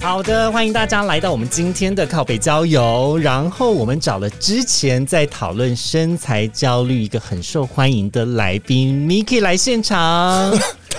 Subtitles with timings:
[0.00, 3.18] 好的，欢迎大家来到我们今天的靠北郊游。
[3.18, 10.56] 然后我们找了之前在讨论身材焦虑一个很受欢迎的来宾 Miki 来现场。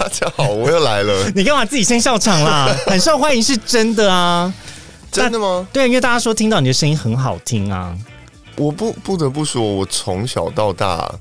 [0.10, 1.30] 大家好，我又来了。
[1.36, 2.74] 你干嘛自己先笑场啦？
[2.88, 4.54] 很受欢迎是真的啊，
[5.12, 5.68] 真的吗？
[5.74, 7.94] 对，因为大家说听到你的声音很好听啊。
[8.56, 11.14] 我不不得不说，我从小到大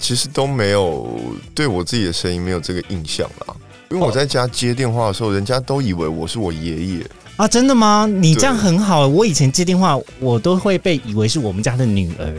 [0.00, 1.16] 其实都没有
[1.54, 3.54] 对我自己的声音没有这个印象啦。
[3.90, 7.06] 因为我在家接电话的时候，人家都以为我是我爷爷。
[7.36, 8.08] 啊，真的吗？
[8.08, 9.08] 你这样很好。
[9.08, 12.32] 我以前接电话，我都会被以为是我们家的女儿。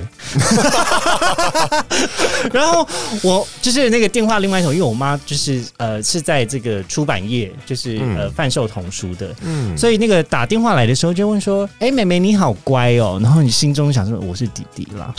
[2.53, 2.88] 然后
[3.22, 15.14] 我就是那个电话另外一头，因为我妈就是呃是在这个出版业，就是呃贩售童书的，嗯，所以那个打电话来的时候就问说：“哎，妹妹你好乖哦。”然后你心中想说：“我是弟弟啦，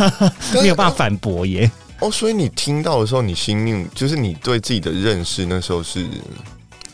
[0.60, 6.06] 没有办法反驳耶。”哦，所以你听到的时候，你心里就是你对自己的认识那时候是，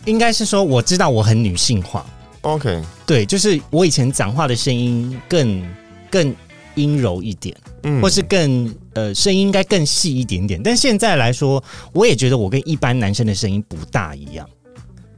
[0.04, 2.06] 应该是说我知道我很女性化。
[2.42, 5.62] OK，对，就是我以前讲话的声音更
[6.10, 6.34] 更
[6.76, 10.62] 阴柔一点，嗯，或是更呃声音应该更细一点点。
[10.62, 14.48] 但现在来说，我也觉得我跟一般男生的声音不大一样。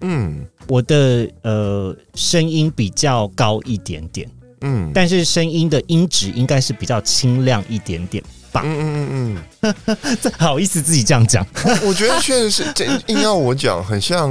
[0.01, 4.29] 嗯，我的呃声音比较高一点点，
[4.63, 8.63] 嗯，但是声音的音质应该是比较清亮一点点吧。
[8.65, 11.47] 嗯嗯嗯嗯， 这好意思自己这样讲？
[11.85, 14.31] 我觉得确实是，这硬要我讲，很像。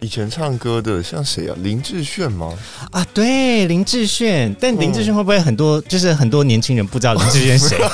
[0.00, 1.54] 以前唱歌的像谁啊？
[1.62, 2.52] 林志炫吗？
[2.90, 4.54] 啊，对，林志炫。
[4.58, 5.78] 但林志炫会不会很多？
[5.82, 7.78] 就是很多年轻人不知道林志炫谁？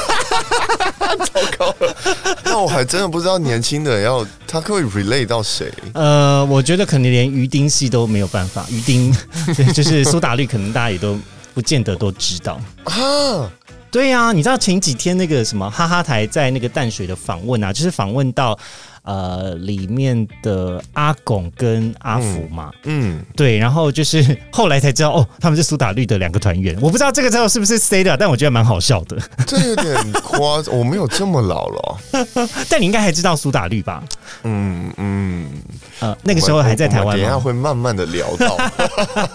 [1.16, 1.96] 糟糕了，
[2.44, 5.72] 那我还真的不知道年轻的要他可以 relate 到谁？
[5.94, 8.64] 呃，我觉得可能连于丁系都没有办法。
[8.70, 9.12] 于丁
[9.74, 11.18] 就是苏打绿，可能大家也都
[11.54, 13.50] 不见得都知道啊。
[13.90, 18.56] 对呀，你知道前几天那个什么哈哈台在那个淡水的访问啊，就是访问到。
[19.06, 29.16] 呃，里面的阿拱跟阿福嘛，嗯，对，然后就是后来才知道哦，他们是苏打绿的两个团员，我不知道这个之后是不是 C 的，但我觉得蛮好笑的。
[29.46, 31.98] 这有点夸张，我没有这么老了，
[32.68, 34.02] 但你应该还知道苏打绿吧？
[34.42, 35.48] 嗯嗯，
[36.00, 38.56] 呃，那个时候还在台湾，等一下会慢慢的聊到。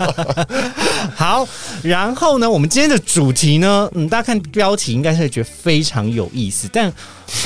[1.15, 1.47] 好，
[1.81, 6.91] 然后呢，我们今天的主题呢，嗯，大家看标题应该是觉得非常有意思，但。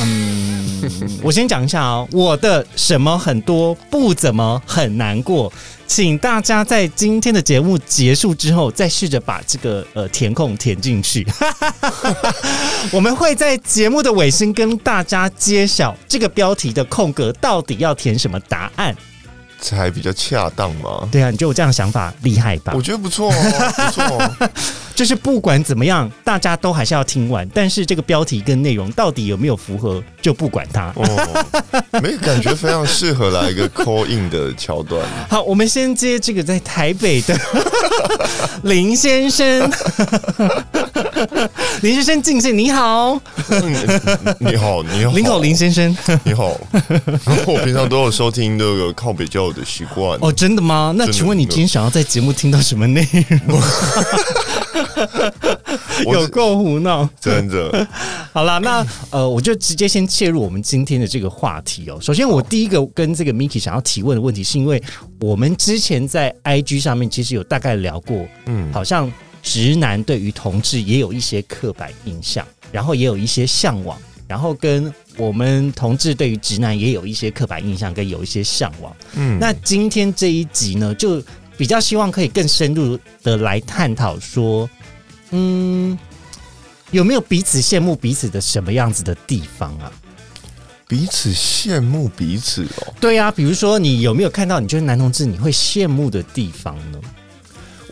[0.01, 0.81] 嗯，
[1.21, 5.53] 我先讲一下哦，我的什么很多不怎么很难过，
[5.87, 11.25] 请大家在今天的节目结束之后，再试着把这个呃填空填进去。
[12.91, 18.95] 我们会在节目的尾声跟大家揭晓这个标题的空格到底要填什么答案。
[19.61, 21.07] 才比较恰当嘛？
[21.11, 22.73] 对啊，你觉得我这样想法厉害吧？
[22.75, 24.49] 我觉得不错哦，不错哦。
[24.93, 27.47] 就是不管怎么样，大家都还是要听完。
[27.53, 30.91] 但是这个标题跟内容到底有没有符合，就不管它。
[30.95, 31.45] 哦，
[32.01, 34.99] 没感觉非常适合来一个 call in 的桥段。
[35.29, 37.39] 好，我们先接这个在台北的
[38.63, 39.71] 林先生。
[41.83, 43.21] 林先生，进信你好。
[44.39, 46.59] 你好，你好，林口林先生，你好。
[47.45, 50.17] 我平常都有收听这个靠北教的习惯。
[50.23, 50.91] 哦，真的吗？
[50.97, 53.07] 那请问你今天想要在节目听到什么内
[53.47, 53.61] 容？
[56.11, 57.87] 有够胡闹，真的。
[58.33, 61.97] 好了，那呃，我就直接先切入我们今天的这个话题哦。
[62.01, 64.81] 首先，我第一个跟这个 Miki 想要提问的问题，是因为
[65.21, 73.97] 我们之前在 IG 上面其实有大概聊过，嗯，好像直男对于同志也有一些刻板印象，然后也有一些向往，
[74.27, 78.93] 然后跟我们同志对于直男也有一些刻板印象，跟有一些向往。
[79.15, 81.21] 嗯，那今天这一集呢，就
[81.57, 84.69] 比较希望可以更深入的来探讨说。
[85.31, 85.97] 嗯，
[86.91, 89.91] 有没有彼此羡慕彼此的什么样子的地方啊？
[90.87, 92.93] 彼此羡慕彼此哦。
[93.01, 96.99] 对呀，比如说你有没有看到你就是男同志你会羡慕的地方呢？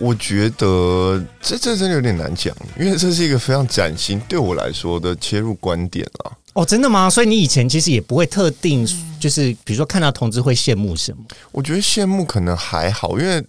[0.04, 6.32] 我觉得这这真的有点难讲，因为这是一个非常崭新对我来说的切入观点啊。
[6.54, 7.10] 哦，真的吗？
[7.10, 8.88] 所以你以前其实也不会特定，
[9.20, 11.24] 就是比如说看到同志会羡慕什么？
[11.52, 13.44] 我觉得羡慕可能还好，因为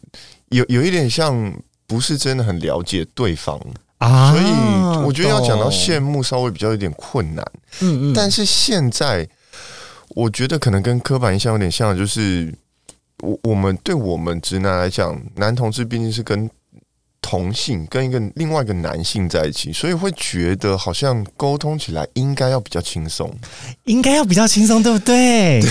[0.48, 1.52] 有有一点像。
[1.86, 3.60] 不是真的很了解对方
[3.98, 7.44] 啊，所以我觉得要讲到羡慕稍微比较有点困难。
[7.80, 9.28] 嗯嗯，但是现在
[10.08, 12.52] 我觉得可能跟刻板印象有点像，就是
[13.24, 16.48] 我我们对我们直男来讲，男同志毕竟是跟
[17.20, 23.32] 同性跟一个另外一个男性在一起，所以会觉得好像沟通起来应该要比较轻松，
[23.84, 25.62] 应该要比较轻松，对不对？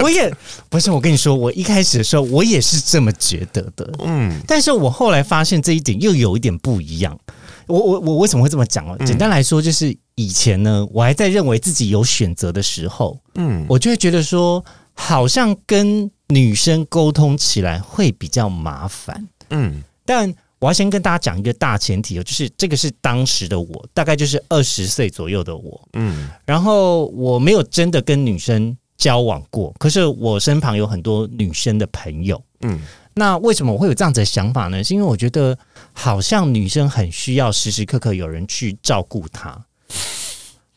[0.00, 0.32] 我也
[0.70, 7.18] 不是，我跟你说，我一开始的时候我也是这么觉得的，嗯，但是我后来发现这一点又有一点不一样。
[7.66, 8.96] 我我我为什么会这么讲哦？
[9.04, 14.64] 简单来说，就是以前呢，我还在认为自己有选择的时候，嗯，我就会觉得说，
[14.94, 20.34] 好像跟女生沟通起来会比较麻烦，嗯，但。
[20.62, 32.80] 我要先跟大家讲一个大前提哦，就是这个是当时的我，大概就是二十岁左右的我，嗯，然后我没有真的跟女生交往过，可是我身旁有很多女生的朋友，嗯，
[33.14, 34.84] 那为什么我会有这样子的想法呢？
[34.84, 35.58] 是因为我觉得
[35.92, 39.60] 好像女生很需要时时刻刻有人去照顾她。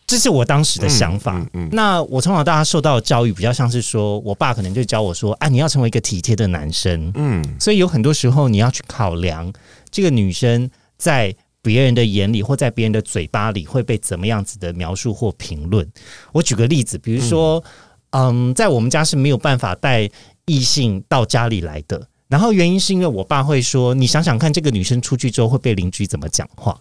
[0.07, 1.43] 这是我当时的想法。
[1.53, 9.51] 嗯那我从小到大受到的教育比较像是说，我爸可能就教我说：“啊，你要成为一个体贴的男生。”嗯，所以有很多时候你要去考量
[9.89, 15.89] 这个女生在别人的眼里或在别人的嘴巴里会被怎么样子的描述或评论。
[16.31, 17.63] 我举个例子，比如说，
[18.11, 20.07] 嗯，在我们家是没有办法带
[20.45, 22.07] 异性到家里来的。
[22.27, 26.79] 然后原因是因为我爸会说：“你想想看，这个女生出去之后会被邻居怎么讲话。”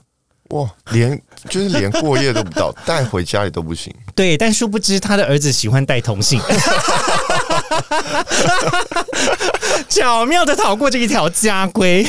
[0.50, 3.92] 哇，连就是连过夜都不到， 带回家里都不行。
[4.14, 6.40] 对，但殊不知他的儿子喜欢带同性，
[9.88, 12.06] 巧妙的逃过这一条家规，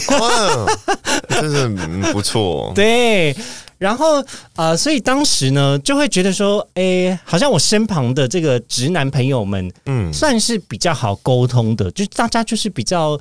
[1.30, 1.68] 真是
[2.12, 2.72] 不错。
[2.76, 3.36] 对，
[3.78, 4.24] 然后
[4.58, 13.20] 呃，所以当时呢，就会觉得说，哎，好像我身旁的这个直男朋友们，嗯，算是比较好沟通的，就大家就是比较。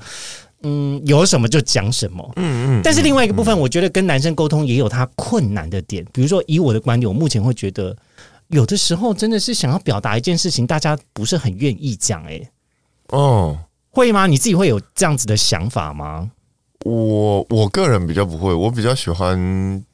[0.65, 2.29] 嗯，有什么就讲什么。
[2.37, 2.81] 嗯嗯。
[2.83, 6.05] 但是另外一个部分，我觉得跟男生沟通也有他困难的点。
[6.13, 7.97] 比如说，以我的观点，我目前会觉得，
[8.49, 12.23] 有的时候真的是想要表达一件事情，大家不是很愿意讲。
[12.25, 12.41] 哎，
[13.11, 13.59] 哦，
[13.91, 14.27] 会吗？
[14.27, 16.31] 你自己会有这样子的想法吗？
[16.85, 19.85] 我我个人比较不会，我比较喜欢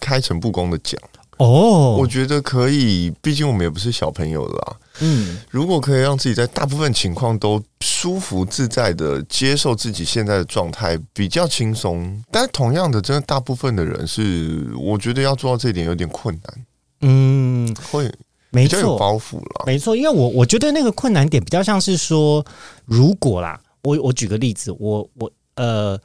[0.00, 1.00] 开诚布公的讲。
[1.38, 4.76] 哦，我觉得可以，毕竟我们也不是小朋友了。
[5.00, 12.22] 嗯，如果可以让自己在大部分情况都舒服自在的接受自己现在的状态，比较轻松。
[12.30, 16.66] 但同样的，真的大部分的人是，我觉得要做到这一点有点困难。
[17.02, 18.10] 嗯，会
[18.50, 19.94] 比较有包袱了，没错。
[19.94, 22.42] 因为我我觉得那个困难点比较像是说，
[22.86, 26.00] 如果啦，我我举个例子，我我呃。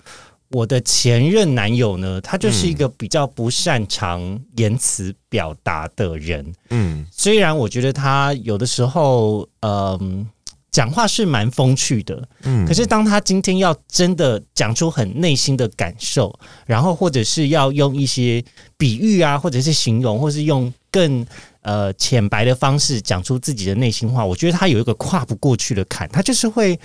[0.52, 6.54] 我的前任男友呢，他就是一个比较不擅长言辞表达的人。
[6.70, 10.28] 嗯，虽然我觉得他有的时候，嗯，
[10.70, 12.28] 讲话是蛮风趣的。
[12.44, 18.44] 嗯，可是当他今天要真的讲出很内心的感受，然后或者是要用一些
[18.78, 21.26] 比喻啊，或者是形容，或是用更
[21.62, 26.78] 呃浅白的方式讲出自己的内心话，我觉得他有一个跨不过去的坎，他就是会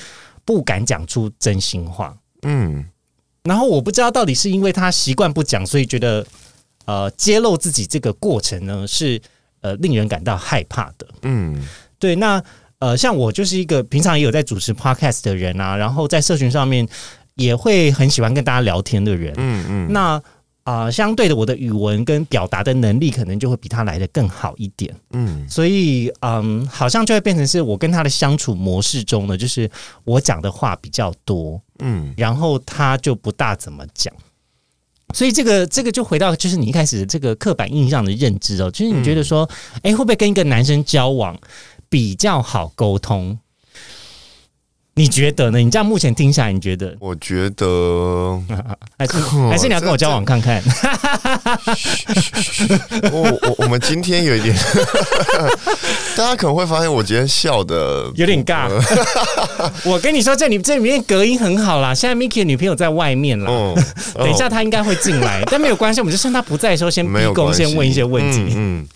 [0.45, 2.17] 不敢讲出真心话。
[2.43, 2.85] 嗯。
[3.47, 6.27] 然后我不知道到底是因为他习惯不讲，所以觉得
[6.85, 9.21] 呃揭露自己这个过程呢是
[9.61, 11.07] 呃令人感到害怕的。
[11.23, 11.67] 嗯，
[11.99, 12.17] 对。
[12.17, 12.43] 那
[12.79, 16.87] 呃像我就是一个平常也有在主持 podcast 的人啊，然后在社群上面
[17.35, 19.33] 也会很喜欢跟大家聊天的人。
[19.37, 19.93] 嗯嗯。
[19.93, 20.23] 那
[20.67, 24.93] 啊，相对的，我的语文跟表达的能力可能就会比他来的更好一点。
[25.13, 29.71] 嗯，所以嗯，好像就会变成是我跟他的相处模式中呢，就是
[30.03, 34.13] 我讲的话比较多，嗯，然后他就不大怎么讲。
[35.15, 39.49] 所以这个这个就回到就是你一开始的这个刻板印象的认知哦，就是你觉得说，
[39.83, 41.39] 哎，会不会跟一个男生交往
[41.89, 43.39] 比较好沟通？
[44.99, 45.59] 你觉得呢？
[45.59, 46.97] 你这样目前听下来，你觉得？
[46.99, 48.41] 我觉得
[48.99, 49.19] 还是
[49.51, 50.63] 还是你要跟我交往看看。
[53.13, 54.57] 我我我们今天有一点，
[56.17, 58.71] 大家可能会发现我今天笑的有点尬。
[59.85, 61.95] 我跟你说，这里这里面隔音很好啦。
[61.95, 63.51] 现在 Miki 的女朋友在外面啦，
[64.15, 68.55] 等一下她应该会进来，但没有关系，我们就趁她不在的时候先逼宫，先问一些问题。
[68.57, 68.87] 嗯。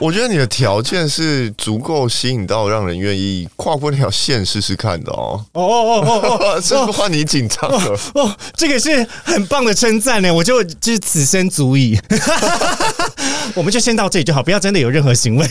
[0.00, 5.44] 我觉得你的条件是足够吸引到让人愿意跨过那条线试试看的哦。
[5.52, 8.00] 哦哦哦哦， 是不换你紧张了。
[8.14, 12.00] 哦，这个是很棒的称赞呢，我就就是此生足矣。
[13.54, 15.46] 我们就先到这里就好，不要真的有任何行为。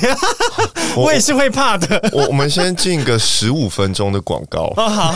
[0.95, 2.09] 我也是会怕的。
[2.13, 4.73] 我我们先进个十五分钟的广告。
[4.77, 5.15] 哦好。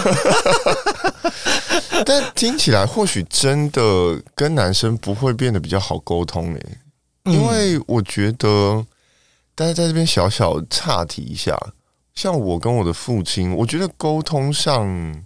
[2.06, 3.82] 但听起来或许真的
[4.36, 6.62] 跟男生不会变得比较好沟通诶。
[7.26, 8.86] 因为我觉得，
[9.56, 11.58] 大家在这边小小岔题一下，
[12.16, 15.24] 像我跟我的父亲，我觉得沟通上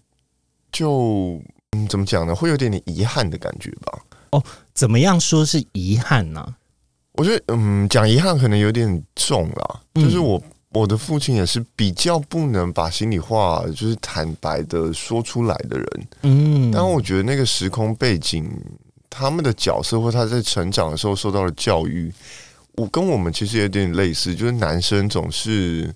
[0.72, 1.42] 就
[1.72, 2.36] 嗯，怎么讲呢？
[2.36, 4.00] 会有点点遗憾的感觉吧。
[4.32, 6.56] 哦，怎么样说是遗憾呢？
[7.14, 9.82] 我觉得，嗯，讲遗憾可能有点重了。
[9.96, 16.08] 就是我我的父亲也是比较不能把心里话就是坦白的说出来的人。
[16.24, 18.50] 嗯，但我觉得那个时空背景。
[19.10, 22.14] 他们的角色或他在成长的时候受到的教育，
[22.74, 25.92] 我跟我们其实有点类似，就是男生总是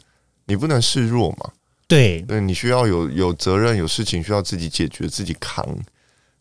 [0.45, 1.51] 你不能示弱嘛，
[1.87, 5.65] 对对，你需要有有责任，有事情需要自己解决，自己扛。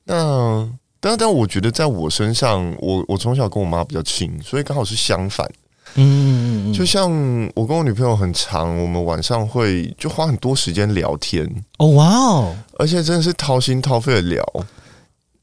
[0.04, 5.50] 那但但我觉得在我身上，我我从小跟我妈比较亲，所以刚好是相反。
[5.94, 7.10] 嗯，就像
[7.54, 11.44] 我跟我女朋友很长，我们晚上会就花很多时间聊天。
[11.78, 14.44] 哦，哇哦，而且真的是掏心掏肺的聊。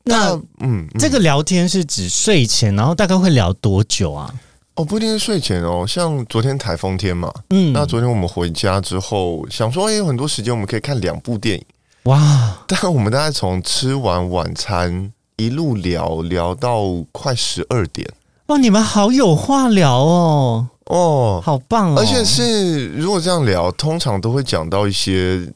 [0.03, 4.33] 那嗯，这个聊天是指睡前，然后大概会聊多久啊？
[4.77, 11.65] 哦，不一定是睡前哦，像昨天台风天嘛，嗯，那昨天我们回家之后，想说，哎，有很多时间我们可以看两部电影，
[12.03, 12.59] 哇！
[12.69, 18.07] 但我们大概从吃完晚餐一路聊聊到快十二点，
[18.47, 18.57] 哇！
[18.57, 21.95] 你们好有话聊哦，哦，好棒哦！
[21.97, 25.51] 而且是如果这样聊，通常都会讲到一些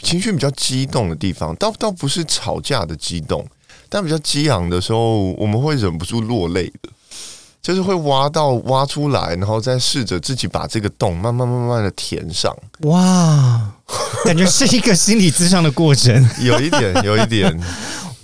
[0.00, 3.44] 情绪比较激动的地方，倒倒不是吵架的激动，
[3.88, 6.90] 但比较激昂的时候，我们会忍不住落泪的。
[7.66, 12.56] 就是会挖到挖出来，然后再试着自己把这个洞慢慢慢慢的填上。
[12.82, 13.74] 哇，
[14.24, 16.14] 感觉是一个心理咨商的过程。
[16.40, 17.60] 有一点，有一点。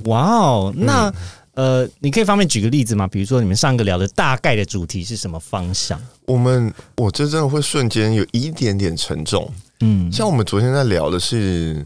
[0.04, 1.12] 哇哦，那
[1.54, 3.04] 呃，你可以方便举个例子吗？
[3.08, 6.00] 比如说你们上个聊的大概的主题是什么方向？
[6.26, 9.52] 我们我这真的会瞬间有一点点沉重。
[9.80, 11.84] 嗯，像我们昨天在聊的是，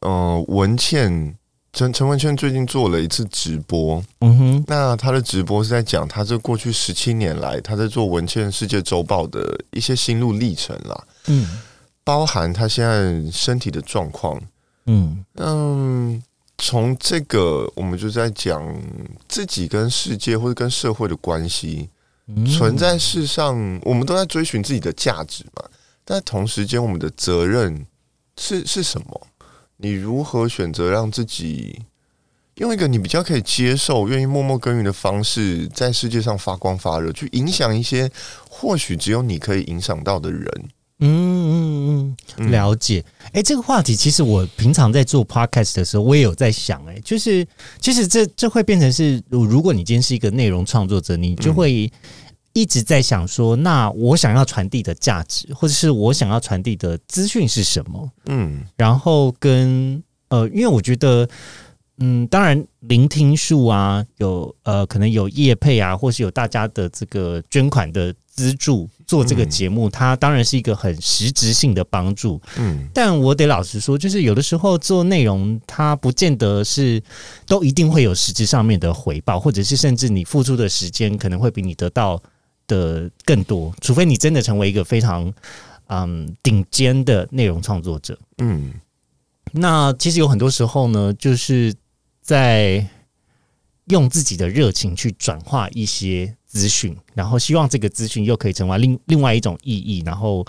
[0.00, 1.36] 呃，文倩。
[1.76, 11.46] 陈陈文茜最近做了一次直播，嗯哼，那他的直播是在讲他这过去十七年来他在做文茜世界周报的一些心路历程啦，嗯，
[12.02, 14.40] 包含他现在身体的状况，
[14.86, 15.22] 嗯。
[15.34, 16.22] 嗯，
[16.56, 18.74] 从这个我们就在讲
[19.28, 21.90] 自己跟世界或者跟社会的关系，
[22.56, 25.62] 存在世上我们都在追寻自己的价值嘛，
[26.06, 27.86] 但同时间我们的责任
[28.38, 29.26] 是是什么？
[29.78, 31.82] 你如何选择让自己
[32.56, 38.10] 用一个你比较可以接受、愿意默默耕耘的方式，在世界上发光发热，去影响一些
[38.48, 40.48] 或许只有你可以影响到的人？
[41.00, 41.08] 嗯
[42.08, 43.04] 嗯嗯，了解。
[43.32, 46.82] 哎，这个话题其实我平常在做 podcast 的时候，我也有在想。
[46.86, 47.46] 哎，就是
[47.78, 51.92] 其实这这会变成是，如果你今天是一个内容创作者，你就会。
[52.56, 58.10] 一直在想说，那我想要传递的价值，或者是我想要传递的资讯是什么？
[58.24, 61.28] 嗯，然后跟呃，因为我觉得，
[61.98, 72.40] 嗯，当然聆听数啊，有呃，可能有业配啊，或是有大家的这个捐款的资助做这个节目，它当然是一个很实质性的帮助。
[72.56, 77.02] 嗯，但我得老实说，就是有的时候做内容，它不见得是
[77.44, 82.18] 都一定会有实质上面的回报，或者是甚至你付出的时间可能会比你得到。
[82.66, 85.32] 的更多，除非你真的成为一个非常
[85.86, 88.74] 嗯顶尖的内容创作者，嗯，
[89.52, 91.74] 那其实有很多时候呢，就是
[92.20, 92.86] 在
[93.86, 100.44] 用自己的热情去转化一些资讯，然后希望这个资讯又可以成为另另外一种意义，然后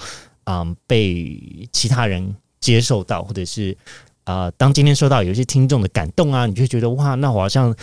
[0.45, 3.77] 嗯被其他人接受到，或者是
[4.24, 7.75] 啊，当今天收到有一些听众的感动啊，你就觉得哇，那我好像。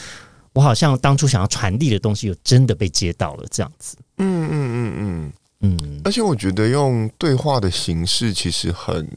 [0.57, 3.97] 我好像当初想要传递的东西，又真的被接到了，这样子。
[4.19, 6.01] 嗯嗯嗯嗯嗯。
[6.05, 9.09] 而且我觉得用对话的形式其实很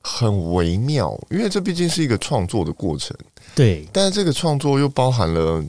[0.00, 3.16] 很微妙，因为这毕竟是一个创作的过程。
[3.54, 3.86] 对。
[3.92, 5.64] 但是这个创作又包含了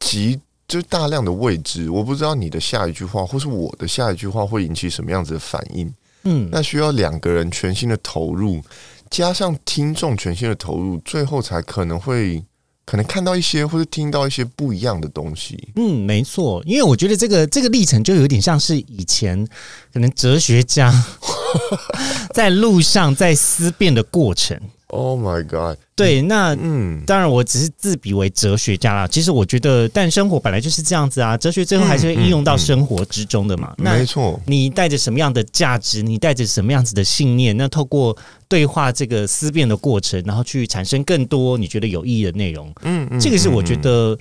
[0.00, 5.94] 极就大量的未知，我不知道你的下一句话或是我的下一句话会引起什么样子的反应。
[6.24, 6.48] 嗯。
[6.50, 8.62] 那需要两个人全心的投入，
[9.10, 12.44] 加上听众全心的投入，最后才可能会。
[12.84, 15.68] 可能看到一些或者听到一些不一样的东西。
[15.76, 19.46] 嗯，没错，因为我觉得这个这个历程就有点像是以前
[19.92, 20.92] 可能哲学家
[22.34, 24.60] 在路上在思辨的过程。
[24.92, 25.78] Oh my god！
[25.96, 29.08] 对，那嗯，当然我只是自比为哲学家啦。
[29.08, 33.72] 其实我觉得，但生活本来就是这样子啊，哲学最后还是会应用到生活之中的嘛。
[33.78, 38.14] 没错，你带着什么样的价值，你带着什么样子的信念，那透过
[38.48, 42.70] 对话这个思辨的过程，然后去产生更多你觉得有意义的内容。
[42.82, 44.18] 嗯嗯，这个是我觉得，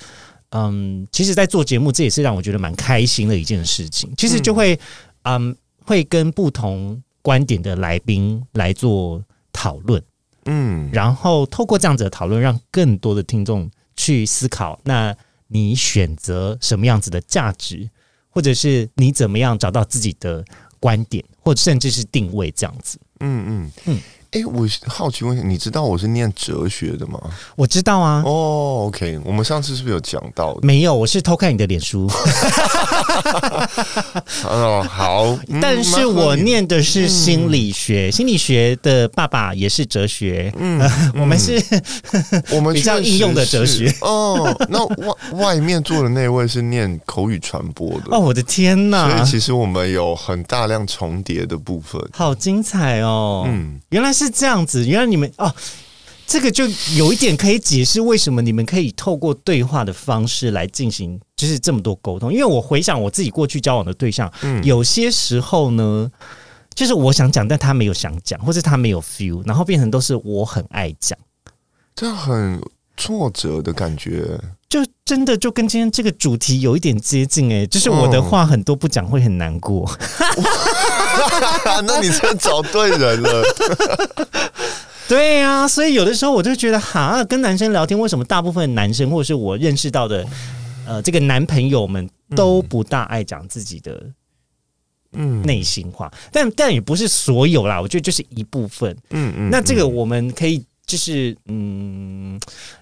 [0.51, 4.09] 嗯，其实，在做节目，这也是让我觉得蛮开心的一件事情。
[4.15, 4.79] 其实就会，
[5.23, 10.01] 嗯，会跟不同观点的来宾来做讨论。
[10.45, 15.15] 嗯，然后透过这样子的讨论，让更多的听众去思考：那
[15.47, 17.89] 你选择什么样子的价值，
[18.29, 20.43] 或者是你怎么样找到自己的
[20.79, 22.99] 观点，或者甚至是定位这样子。
[23.19, 23.99] 嗯嗯嗯。
[24.31, 27.19] 哎，我好奇问一下，你知道我是念哲学的吗？
[27.57, 28.23] 我知道啊。
[28.25, 30.57] 哦，OK，我们上次是不是有讲到？
[30.61, 32.09] 没有，我是偷看你的脸书。
[34.45, 35.37] 哦，好。
[35.61, 40.49] 但是我念的是心理学，心理学的爸爸也是哲学。
[40.57, 40.79] 嗯，
[41.19, 41.61] 我们是，
[42.53, 43.93] 我们 比较应用的哲学。
[43.99, 48.15] 哦，那外外面坐的那位是念口语传播的。
[48.15, 49.09] 哦，我的天哪！
[49.09, 52.01] 所以其实我们有很大量重叠的部分。
[52.13, 53.43] 好精彩哦！
[53.45, 54.20] 嗯，原来是。
[54.21, 55.53] 是这样子，原来你们哦，
[56.27, 62.31] 这个就有一点可以解释为什么你们可以透过对话的方式来进行，就是这么多沟通。
[62.31, 66.09] 因为我回想我自己过去交往的对象，嗯，有些时候呢，
[66.73, 71.17] 就是我想讲，但他没有想讲，或者他没有 feel，然后变成都是我很爱讲，
[71.95, 72.61] 这样很
[72.95, 74.39] 挫折的感觉。
[74.69, 79.85] 就真的就跟今天这个主题有一点接近哎，就是我的话很多不讲会很难过。
[81.85, 83.43] 那你真找对人了。
[85.07, 90.25] 对呀，所以有的时候我就觉得，哈，跟男生聊天，为什么大部分男生或者是我认识到的，
[90.87, 94.01] 呃，这个男朋友们都不大爱讲自己的
[95.13, 96.11] 嗯内心话？
[96.31, 98.95] 但但也不是所有啦，我觉得就是一部分。
[99.09, 100.63] 嗯嗯，那这个我们可以。
[100.83, 102.37] 就是嗯，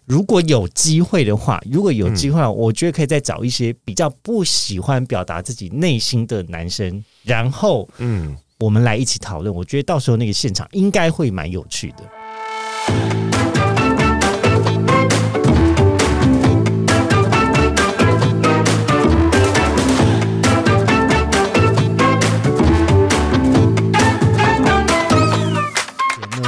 [0.05, 9.55] 如果有机会的话，如果有机会，我觉得可以再找一些比较不喜欢表达自己内心的男生，然后嗯，我们来一起讨论。
[9.55, 12.03] 我觉得到时候那个现场应该会蛮有趣的。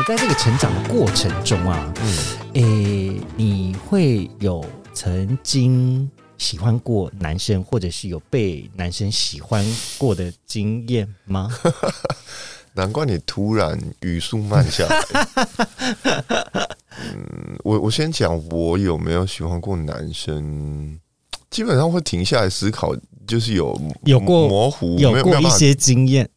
[0.06, 4.62] 在这个成长的过程中啊，嗯，诶，你会有
[4.94, 6.10] 曾经
[6.42, 9.64] 喜欢过男生，或者是有被男生喜欢
[10.00, 11.48] 过的经验吗？
[12.74, 15.06] 难怪你突然语速慢下来。
[16.98, 21.00] 嗯，我我先讲，我有没有喜欢过男生？
[21.52, 22.96] 基本上会停下来思考。
[23.28, 26.28] 就是有有过模糊，有过一些经验。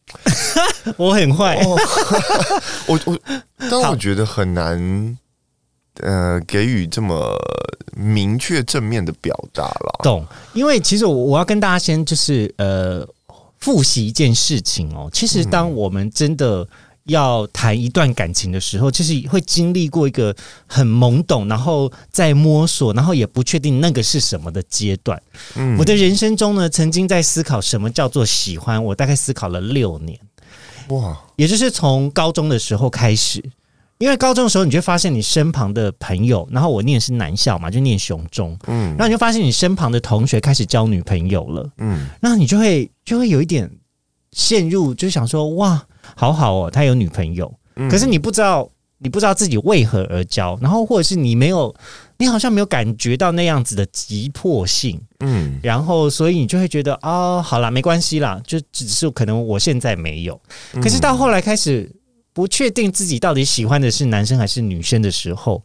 [0.97, 1.59] 我很坏，
[2.87, 3.19] 我我，
[3.57, 5.17] 但我觉得很难，
[6.01, 7.35] 呃，给予这么
[7.95, 9.99] 明确正面的表达了。
[10.03, 10.25] 懂？
[10.53, 13.07] 因为其实我我要跟大家先就是呃
[13.59, 15.09] 复习一件事情哦。
[15.11, 16.67] 其实当我们真的。
[17.07, 20.35] 要谈一段感情的时候，就是会经历过一个
[20.65, 25.21] 很懵懂，然后在摸索，然后也不确定那个是什么的阶段。
[25.53, 30.19] 嗯，我的人生中呢，曾经在思考什么叫做喜欢，我大概思考了六年。
[30.87, 33.39] 哇，也就是从高中的时候开始，
[33.97, 43.69] 因为高中的时候，你就发现你身旁的朋友，然后我念是男校嘛，就念雄中，嗯，然后你就发现你身旁的同学开始交女朋友了，嗯，那你就会就会有一点
[44.31, 45.85] 陷入，就想说哇。
[46.15, 47.51] 好好哦，他有女朋友，
[47.89, 51.73] 可是你不知道，你不知道自己为何而交，然后或者是你没有，
[52.19, 60.39] 你好像没有感觉到那样子的急迫性，嗯，然后所以你就会觉得啊，好啦，没关系啦，就只是可能我现在没有，
[60.73, 61.91] 可是到后来开始
[62.35, 65.63] 不确定自己到底喜欢的是男生还是女生的时候。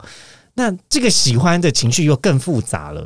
[0.54, 3.04] 那这个喜欢的情绪又更复杂了。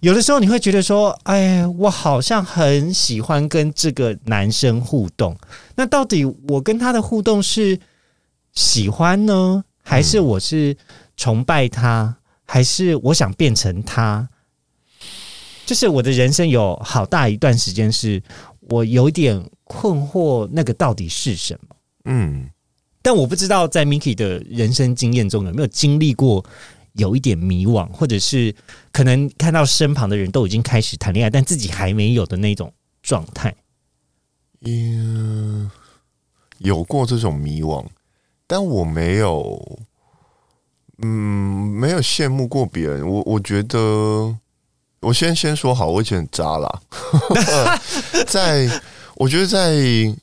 [0.00, 5.36] 有的时候你会觉得说：“哎，我好像很喜欢跟这个男生互动。
[5.74, 7.78] 那到底我跟他的互动是
[8.54, 10.74] 喜欢呢，还是我是
[11.16, 14.26] 崇拜他，还是我想变成他？”
[15.66, 18.22] 就是我的人生有好大一段时间是
[18.70, 21.76] 我有点困惑，那个到底是什么？
[22.04, 22.50] 嗯，
[23.02, 26.44] 但我不知道在 Miki 的人生经验中有没有经历过。
[26.96, 28.54] 有一点迷惘，或者是
[28.92, 32.70] 可能看到身旁的人都已经开始谈恋爱，但自己还没有的那种
[33.02, 33.54] 状态。
[34.60, 35.70] 嗯，
[36.58, 37.82] 有过这种迷惘，
[38.46, 39.78] 但我没有，
[40.98, 43.08] 嗯，没有羡慕过别人。
[43.08, 44.36] 我我觉得，
[45.00, 46.82] 我先先说好，我以前很渣啦。
[48.28, 48.68] 在
[49.14, 50.14] 我觉得，在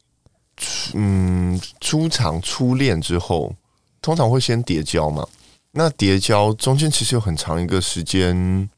[0.93, 3.53] 嗯出场初恋之后，
[4.01, 5.27] 通常会先叠交嘛。
[5.71, 8.69] 那叠交中间其实有很长一个时间，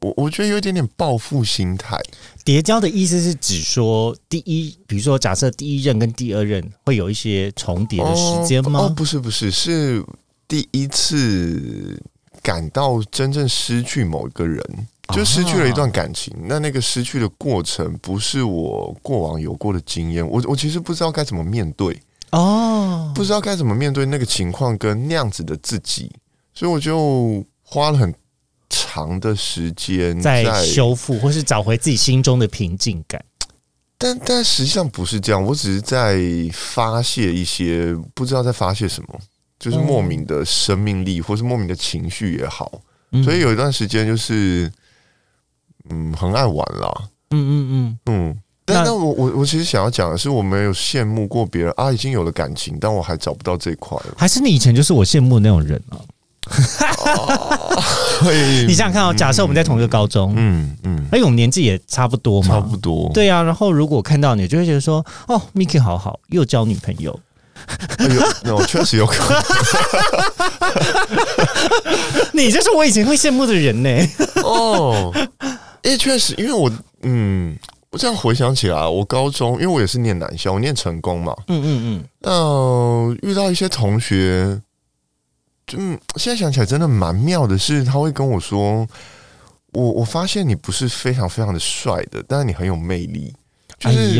[0.00, 2.00] 我我觉得有一点点报复心态。
[2.44, 8.80] 叠交的意思是指说，第一，比如说假设第一任跟第二任会有一些重叠的时间吗？
[8.80, 10.02] 哦，不是不是，是
[10.48, 12.02] 第一次
[12.42, 14.62] 感到真正失去某一个人，
[15.14, 16.34] 就失去了一段感情。
[16.44, 22.00] 那那个失去的过程，不是我过往有过的经验，我我其实不知道该怎么面对。
[22.30, 26.10] 哦，不知道该怎么面对那个情况跟那样子的自己，
[26.52, 28.14] 所以我就花了很
[28.68, 33.24] 长的时间在修复，或是找回自己心中的平静感。
[33.96, 36.20] 但但实际上不是这样，我只是在
[36.52, 39.18] 发泄一些不知道在发泄什么。
[39.60, 42.80] 就是莫名的生命力，或是莫名的情绪也好。
[43.24, 44.72] 所以有一段时间就是，
[45.90, 46.90] 嗯，很爱玩啦。
[47.30, 48.36] 嗯嗯嗯嗯。
[48.64, 53.98] 但但我我我其实想要讲的是，我没有羡慕过别人啊，已经有了感情，但我还找不到这一块。
[54.16, 55.96] 还是你以前就是我羡慕的那种人啊？
[58.66, 63.42] 你想想看哦，假设我们在同一个高中，嗯嗯，哎，我们年纪也差不多嘛，差不多，对啊。
[63.42, 67.18] 然后如果看到你，就会觉得说，哦，Miki 好好，又交女朋友。
[67.98, 69.42] 有，那确实有可能。
[72.32, 73.90] 你就是我以前会羡慕的人呢。
[74.42, 75.12] 哦，
[75.82, 76.70] 哎，确实，因为我，
[77.02, 77.56] 嗯，
[77.90, 84.60] 我这样回想起来，我高中，因为我也是念男校，我念成功嘛，嗯嗯嗯，那遇到一些同学。
[85.66, 85.76] 就，
[86.16, 88.88] 现在想起来真的蛮妙的，是他会跟我说
[89.74, 93.34] ：“我我发现你不是非常非常的帅的，但是你很有魅力。”
[93.78, 94.18] 就是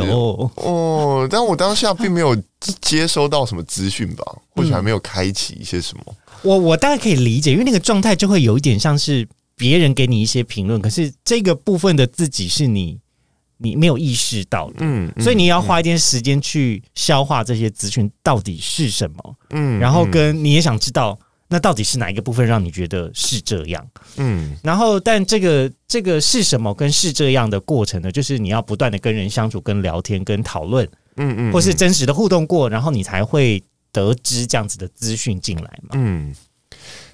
[0.57, 2.37] 哦，但我当下并没有
[2.83, 4.23] 接收到什么资讯吧，
[4.55, 6.15] 或许还没有开启一些什么。
[6.43, 9.27] 我我大概可以理解，因为那个状态就会有一点像是
[9.59, 12.99] 别人给你一些评论，可是这个部分的自己是你
[13.59, 21.19] 你没有意识到的，嗯，所以你要花一点时间去消化这些资讯到底是什么，嗯，然后跟你也想知道。
[21.51, 23.89] 那到底是哪一个部分让你觉得是这样？
[24.19, 28.13] 嗯，然后但这个这个是什么跟是这样的过程呢？
[28.13, 35.89] 就是你要不断的跟人相处、跟聊天、跟讨论，嗯嗯，或是真实的互动过，然后你才会得知这样子的资讯进来嘛。
[35.95, 36.35] 嗯，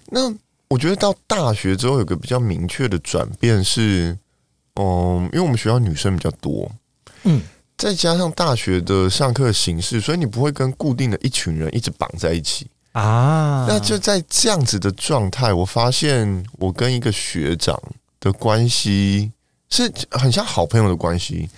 [0.09, 0.35] 那
[0.75, 4.19] 我觉得到大学之后有个比较明确的转变是，
[4.75, 6.69] 嗯，因为我们学校女生比较多，
[7.23, 7.41] 嗯，
[7.79, 12.67] 再加上大学的上课形式，所以你不会跟固定的一群人一直绑在一起。
[12.91, 17.81] 啊，那就在这样子的状态，我发现我跟一个学长
[18.19, 19.31] 的关系
[19.71, 21.49] 是很像好朋友的关系。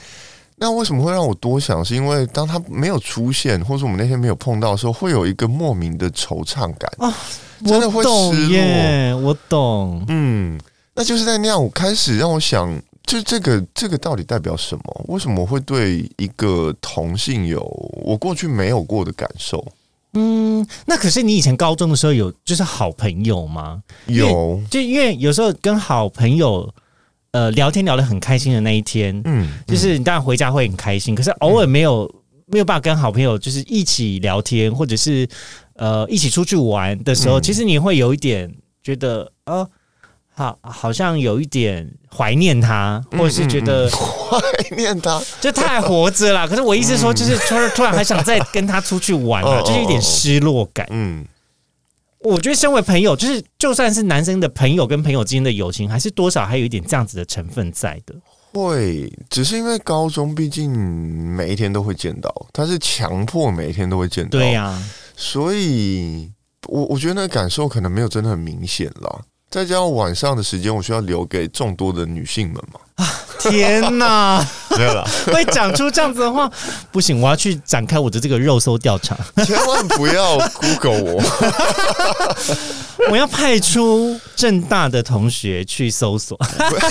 [0.57, 1.83] 那为什么会让我多想？
[1.83, 7.17] 是因为当他没有出现，或者我们那天没有碰到的时候，会有一个莫名的惆怅感啊，
[7.65, 9.21] 真的会失落。
[9.23, 10.59] 我懂，嗯，
[10.95, 15.05] 那就是在那样，我开始让我想，就这个这个到底代表什么？
[15.09, 17.61] 为什么会对一个同性有
[18.03, 19.65] 我过去没有过的感受？
[20.19, 23.83] 嗯，那可是你以前高中的时候有就是好朋友吗？
[24.07, 26.73] 有，就因为有时候跟好朋友
[27.33, 32.11] 呃聊天聊得很开心的那一天，嗯，就是你当然回家会很开心，可是偶尔没有
[32.47, 35.29] 没有办法跟好朋友就是一起聊天，或者是
[35.77, 39.67] 呃一起出去玩的时候，其实你会有一点觉得啊。
[40.39, 44.39] 好，好像有一点怀念他，或者是觉得怀
[44.77, 46.47] 念他，就他还活着啦。
[46.47, 50.87] 可是我意思说，就是突然突然还想再跟他出去玩啊，就是一点失落感。
[50.91, 51.25] 嗯，
[52.19, 58.15] 我觉得身为朋友，就是就算是男生的朋友跟朋友之间的友情，还是多少还有一点这样子的成分在的。
[58.65, 64.83] 会，只是因为高中毕竟每一天都会见到，他是强迫每一天都会见到，对呀。
[65.17, 66.31] 所以
[66.69, 69.23] 我我觉得那个感受可能没有真的很明显了。
[69.49, 72.81] 再加上晚上的时间，我需要留给众多的女性们嘛？
[72.97, 73.07] 啊，
[73.39, 74.47] 天哪！
[74.77, 76.51] 没有了，会讲出这样子的话，
[76.93, 79.17] 不行，我要去展开我的这个肉搜调查。
[79.45, 81.23] 千万不要 Google 我，
[83.11, 86.37] 我要派出正大的同学去搜索。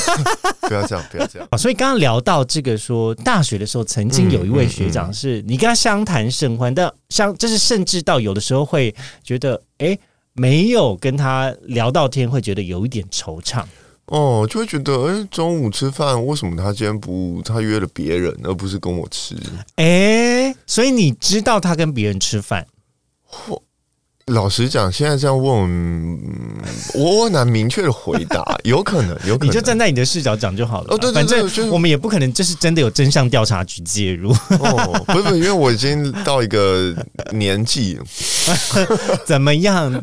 [0.61, 1.47] 不要这样，不要这样。
[1.57, 9.97] 所以刚刚聊到这个，说大学的时候，曾经有一位学长是你跟他相谈甚欢，但相就是甚至到有的时候会觉得，哎。
[10.37, 13.63] 没有跟他聊到天，会觉得有一点惆怅
[14.07, 19.35] 哦，就会觉得哎，中午吃饭为什么他今天不他约了别人，而不是跟我吃？
[19.75, 22.67] 哎，所以你知道他跟别人吃饭？
[24.33, 26.19] 老实讲，现在这样问，
[26.95, 30.87] 我我难明确的回答， 有可能，有可能，你就站在你的视角讲就好了。
[30.89, 34.31] 哦，对对对，反正我们也不可能，这是真的有真相调查局介入。
[34.31, 36.91] 哦，不 是不是，因为我已经到一个
[37.33, 37.99] 年纪，
[39.27, 39.93] 怎么样？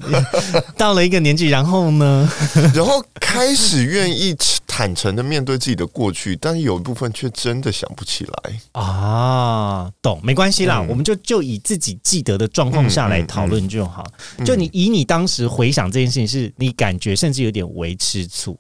[0.77, 2.31] 到了一个年纪，然后呢？
[2.73, 4.37] 然后开始愿意
[4.75, 9.93] 坦诚的面对自己的过去，但是有一部分却真的想不起来啊。
[10.01, 14.03] 懂，没关系啦，我们就就以自己记得的状况下来讨论就好。
[14.47, 18.59] 就你以你当时回想这件事情，是你感觉甚至有点为吃醋？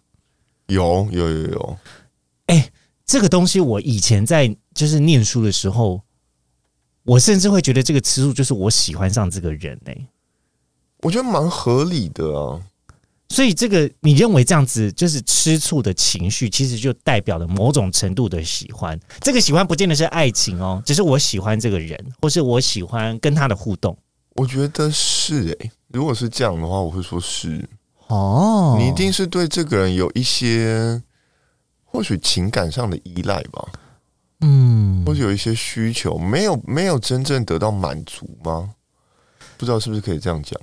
[0.66, 1.78] 有有有有。
[2.48, 2.70] 哎，
[3.06, 6.02] 这个东西我以前在就是念书的时候，
[7.04, 9.92] 我甚至会觉得这个吃醋就是我喜欢上这个人呢。
[10.98, 12.60] 我觉得蛮合理的啊。
[13.32, 18.98] 所以这个你认为这样子就是吃醋的情绪，其实就代表了某种程度的喜欢。
[19.20, 23.96] 这个喜欢不见得是爱情哦，只是我喜欢这个人，或是我喜欢跟他的互动。
[24.34, 27.66] 我觉得是诶，如果是这样的话，我会说是
[28.08, 28.76] 哦。
[28.78, 31.02] 你一定是对这个人有一些
[31.84, 33.66] 或许情感上的依赖吧？
[34.42, 38.74] 嗯，或者有一些需求没有没有真正得到满足吗？
[39.56, 40.60] 不知道是不是可以这样讲。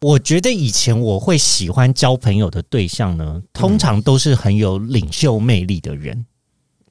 [0.00, 6.26] 我觉得以前我会喜欢交朋友的对象呢，通常都是很有领袖魅力的人。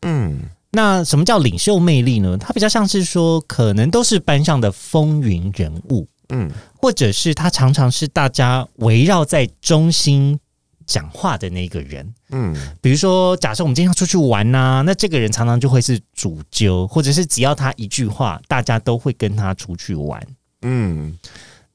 [0.02, 0.40] 嗯，
[0.72, 2.38] 那什么叫领袖魅力呢？
[2.38, 6.08] 他比较像是说，可能都是班上的风云人物。
[6.30, 6.50] 嗯，
[6.82, 10.40] 或者是他常常是大家围绕在中心
[10.88, 12.14] 讲话的那个人。
[12.32, 20.28] 嗯，比如说，假设我们今天要出去玩呐，那这个人常常就会是主揪，或者是只要他一句话，大家都会跟他出去玩。
[20.64, 21.16] 嗯。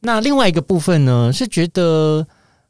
[0.00, 2.26] 那另外一个部分呢，是觉得，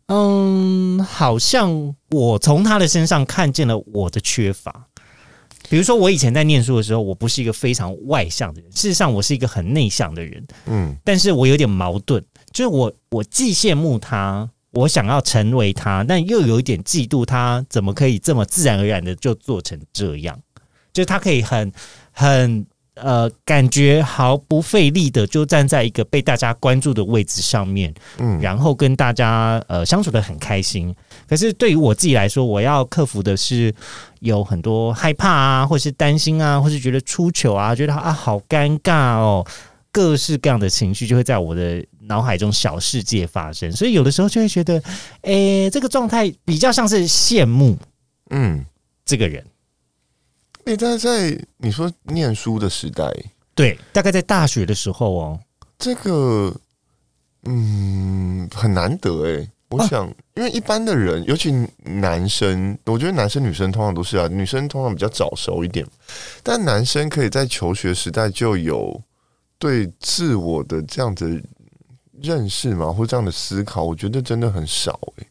[0.06, 4.86] 嗯，好像我从他的身上看见了我的缺乏。
[5.68, 10.44] 比如说，我以前在念书的时候，我不是一个非常外向的人，事实上，我是一个很内向的人。
[10.66, 12.20] 嗯，但是我有点矛盾，
[12.52, 20.36] 就是我我既羡慕他，我想要成为他，但又有一点嫉妒他，怎么可以这么自然而然的就做成这样？
[20.92, 21.72] 就是他可以很
[22.10, 22.66] 很。
[23.02, 30.94] 呃，感觉毫不费力的就站在一个被大家关注的位置上面，嗯，然后跟大家呃相处的很开心。
[31.28, 33.74] 可是对于我自己来说，我要克服的是
[34.20, 39.46] 有很多害怕啊，或是担心啊，或是觉得出糗啊，觉得啊好尴尬哦，
[39.92, 43.70] 各式各样的情绪就会在我的脑海中小世界发生。
[43.72, 44.82] 所以有的时候就会觉得，
[45.22, 47.76] 诶，这个状态比较像是羡慕，
[48.30, 48.64] 嗯，
[49.04, 49.44] 这个人。
[50.70, 53.12] 哎，但是在你说念书的时代，
[53.56, 55.40] 对，大概在大学的时候哦，
[55.76, 56.54] 这个
[57.44, 59.50] 嗯很难得哎。
[59.70, 61.52] 我想，因为一般的人，尤其
[61.84, 65.86] 男生，我觉得男生女生通常都是啊，女生通常比较早熟一点，
[66.42, 69.00] 但男生可以在求学时代就有
[69.60, 71.40] 对自我的这样子
[72.20, 75.26] 认识嘛，或这样的思考，我觉得真的很少哎。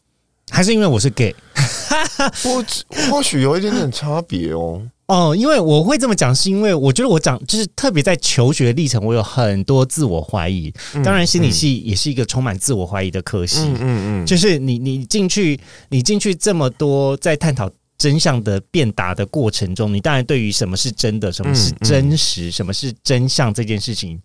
[0.50, 1.34] 还是因为我是 gay，
[2.44, 2.64] 我
[3.10, 4.82] 或许有一点点差别哦。
[5.06, 10.72] 哦，因为我会这么讲，是因为我觉得我讲就是特别在求学历程，我有很多自我怀疑。
[11.02, 13.60] 当然，心理系也是一个充满自我怀疑的科系。
[13.62, 15.58] 嗯嗯，就是你你进去，
[15.88, 24.20] 你进去这么多在探讨真相的辩答的过程中，你当然对于什么是真的，什么是真实，什么是真相这件事情，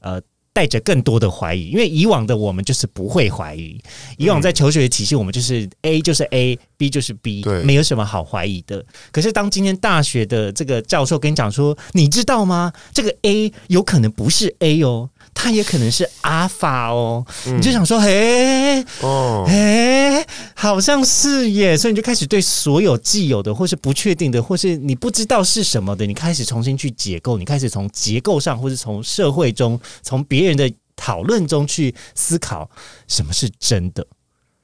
[0.00, 0.20] 呃。
[0.52, 3.80] 带着更多的怀疑，因为以往的我们就是不会怀疑。
[4.16, 8.84] 以往在求学的体系，我们就是 A 就是 A，B 就是 B，没有什么好怀疑的。
[9.12, 12.72] 可是当今天大学的这个教授跟你讲说，你知道吗？
[12.92, 15.10] 这个 A 有可能不是 A 哦。
[15.40, 32.68] 他也可能是阿法哦，你就想说，嘿，哦，嘿，好像是耶，所以你就开始对所有既有的，或是不确定的，或是你不知道是什么的，你开始重新去解构，你开始从结构上，或是从社会中，从别人的讨论中去思考
[33.06, 34.04] 什么是真的。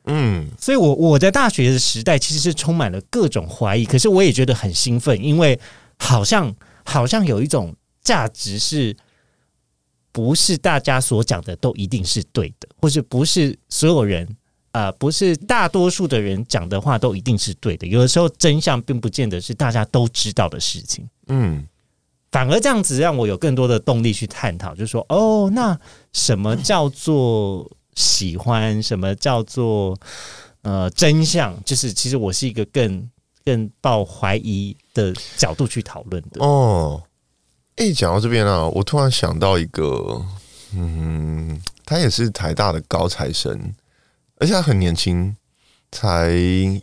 [0.07, 5.57] 嗯，所以我我在大学的时代其实是充满了各种怀疑，可是我也觉得很兴奋，因为
[6.01, 6.53] 好像
[6.85, 8.97] 好像有一种价值是。
[10.15, 14.25] 不是大家所讲的都一定是对的，或是不是所有人
[14.71, 17.85] 啊，不是大多数的人讲的话都一定是对的。
[17.85, 21.05] 有的时候真相并不见得是大家都知道的事情。
[21.27, 21.67] 嗯，
[22.31, 25.77] 反而这样子让我有更多的动力去探讨，就是说，哦，那
[26.13, 28.81] 什么叫做喜欢？
[28.81, 29.99] 什么叫做
[30.63, 31.61] 呃真相？
[31.65, 33.11] 就是其实我是一个更
[33.45, 36.45] 更抱怀疑的角度去讨论的。
[36.45, 37.03] 哦。
[37.77, 40.25] 哎，讲到这边啊，我突然想到一个，
[40.77, 43.75] 嗯，他也是台大的高材生，
[44.37, 45.35] 而且他很年轻，
[45.91, 46.31] 才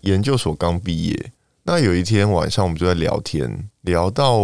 [0.01, 1.31] 研究所刚毕业。
[1.63, 4.39] 那有一天晚上，我们就在聊天，聊到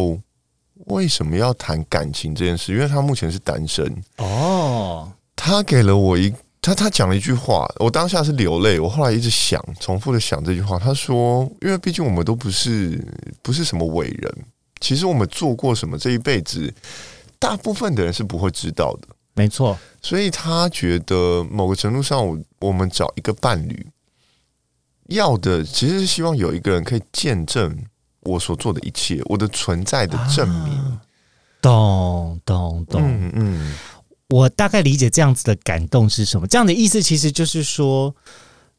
[0.86, 4.02] 为什么要谈感情这件事，因为他目前是单身。
[4.18, 8.80] 哦，他给了我一他他讲了一句话，我当下是流泪。
[8.80, 10.80] 我后来一直想，重复的想这句话。
[10.80, 13.04] 他说：“因为毕竟我们都不是
[13.42, 14.46] 不是什么伟人。”
[14.80, 16.74] 其实我们做过什么这一辈子，
[17.40, 19.08] 大部分的人是不会知道的。
[19.34, 23.88] 没错，所以他觉得某个程度上，我我们找一个伴侣，
[25.10, 27.78] 要的其实是希望有一个人可以见证
[28.22, 31.00] 我所做的一切，我的存在的证明。
[31.62, 33.76] 懂懂懂，嗯嗯，
[34.30, 36.48] 我大概理解这样子的感动是什么。
[36.48, 38.16] 这样的意思其实就是说。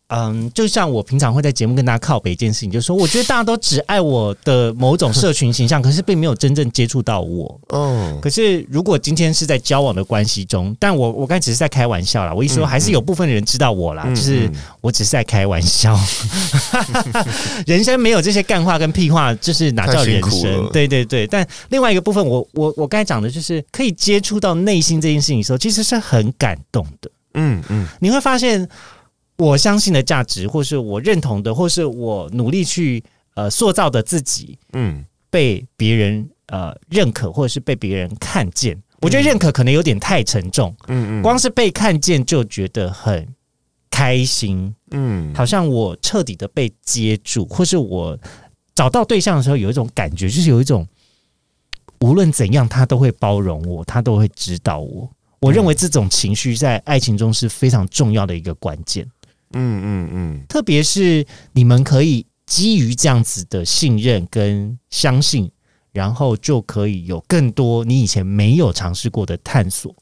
[0.08, 7.60] 嗯，就像我平常会在节目跟大家靠北一件事情，就是说，我觉得大家都只爱我的某种社群形象，可是并没有真正接触到我。
[7.74, 15.94] 嗯，可是如果今天是在交往的关系中，但我我刚才只是在开玩笑啦，我一说还是有部分的人知道我啦，就是我只是在开玩笑。
[17.66, 20.70] 人生没有这些干话跟屁话，就是哪叫人生？
[20.72, 21.26] 对对对。
[21.26, 27.10] 但另外一个部分，我我我刚才讲的就是可以接触到内心这件事情的时候，其实是很感动的。
[27.34, 28.66] 嗯嗯，你会发现。
[29.38, 33.02] 我相信的价值，或是我认同的，或是我努力去
[33.34, 40.74] 呃塑造的自己，嗯，被别人呃认可，或者是被别人看见，我觉得认可可能有点太沉重。
[40.88, 43.28] 嗯嗯，光是被看见就觉得很
[43.90, 44.74] 开心。
[44.90, 48.18] 嗯，好像我彻底的被接住，或是我
[48.74, 50.84] 找到对象的时候有一种感觉，就是有一种
[52.00, 55.08] 无论怎样他都会包容我，他都会指导我。
[55.40, 59.08] 我认为这种情绪在爱情中是非常重要的一个关键。
[59.52, 65.50] 嗯嗯嗯，特别是你们可以基于这样子的信任跟相信。
[65.90, 69.92] 然后就可以有更多你以前没有尝试过的探索。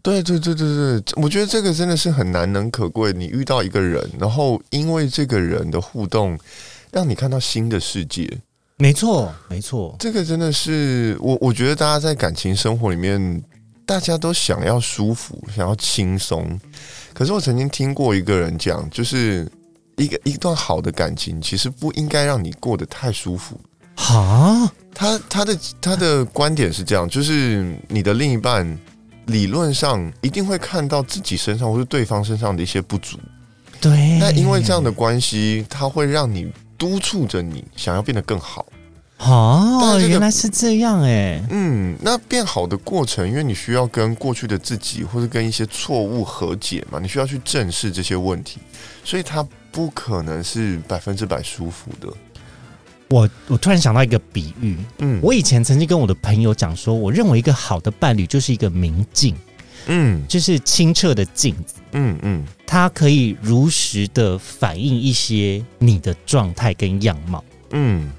[0.00, 3.12] 对对对对对，我觉得这个真的是很难能可贵。
[3.12, 6.38] 你遇到一个人，然后因为这个人的互动，
[6.92, 8.30] 让你看到新的世界。
[8.76, 11.36] 没错，没错，这个真的是我。
[11.40, 13.42] 我觉得大家在感情生活里面，
[13.84, 16.60] 大家都想要舒服，想要轻松。
[17.14, 19.50] 可是我曾经听过一个人讲，就是
[19.96, 23.58] 一个一段好的感情，其实不应该让你过得太舒服。
[23.94, 28.78] 啊，他他的他的观点是这样，就是你的另一半
[29.26, 33.16] 理论上一定会看到自己身上或是对方身上的一些不足，
[33.80, 34.18] 对。
[34.18, 38.66] 那因为这样的关系，他会让你督促着你想要变得更好。
[39.26, 41.42] 哦，原来是这样哎。
[41.50, 48.58] 嗯，那变好的过程，因为你需要跟过去的自己或者跟一些错误和解嘛，你需要去正视这些问题，
[49.02, 52.08] 所以它不可能是百分之百舒服的。
[53.08, 59.36] 我我突然想到一个比喻，嗯，我以前曾经跟我的朋友讲说，我认为一个好的伴侣就是一个明镜，
[59.86, 68.10] 嗯，就是清澈的镜子，嗯嗯，它可以如实的反映一些你的状态跟样貌，嗯，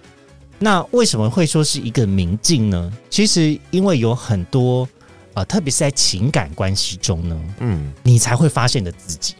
[0.59, 2.91] 那为什么会说是一个明镜呢？
[3.09, 4.87] 其实因为有很多
[5.33, 9.35] 呃，特别是在情感关系中呢，嗯，你才会发现的自己，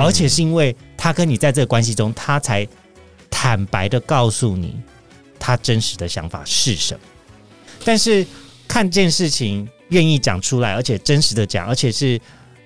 [0.00, 2.66] 而且是因为他跟你在这个关系中，他才。
[3.28, 4.76] 坦白的告诉你，
[5.38, 7.00] 他真实的想法是什么。
[7.84, 8.26] 但是
[8.66, 12.18] 看见事情愿意讲出来，而且真实的讲，而且是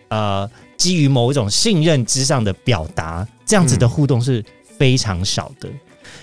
[0.09, 4.44] 呃基于某一种信任之上的表达，这样子的互动是
[4.79, 5.68] 非常少的。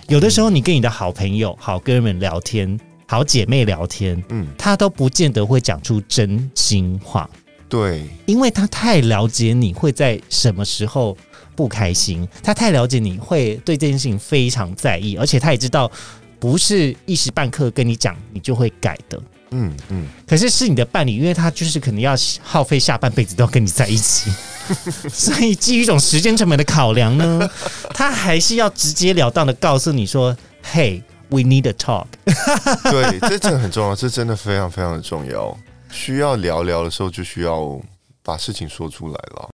[0.07, 7.29] 有的时候，你跟你的好朋友、好哥们聊天、好姐妹聊天，嗯，他都不见得会讲出真心话。
[7.69, 11.17] 对，因为他太了解你会在什么时候。
[11.57, 15.91] 不开心，他太了解你会对这件事情非常在意，而且他也知道
[16.39, 19.19] 不是一时半刻跟你讲你就会改的。
[19.49, 20.07] 嗯嗯。
[20.27, 24.29] 可是是你的伴侣，因为他就是可能要耗费下半辈子都要跟你在一起，
[25.11, 27.49] 所以基于一种时间成本的考量呢，
[27.93, 30.35] 他还是要直截了当的告诉你说
[30.73, 32.05] ：“Hey, we need a talk。
[32.89, 35.57] ”对，这真的很重要，这真的非常非常的重要。
[35.91, 37.79] 需要聊聊的时候，就需要
[38.23, 39.49] 把事情说出来了。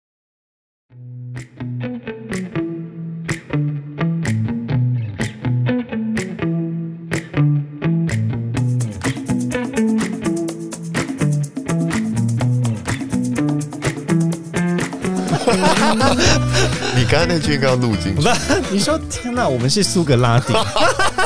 [17.12, 18.26] 刚才那句应该要录进去。
[18.70, 20.54] 你说天哪，我们是苏格拉底，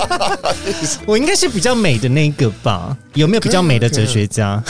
[1.07, 2.97] 我应该是比较美的那个吧？
[3.15, 4.61] 有没有比较美的哲学家？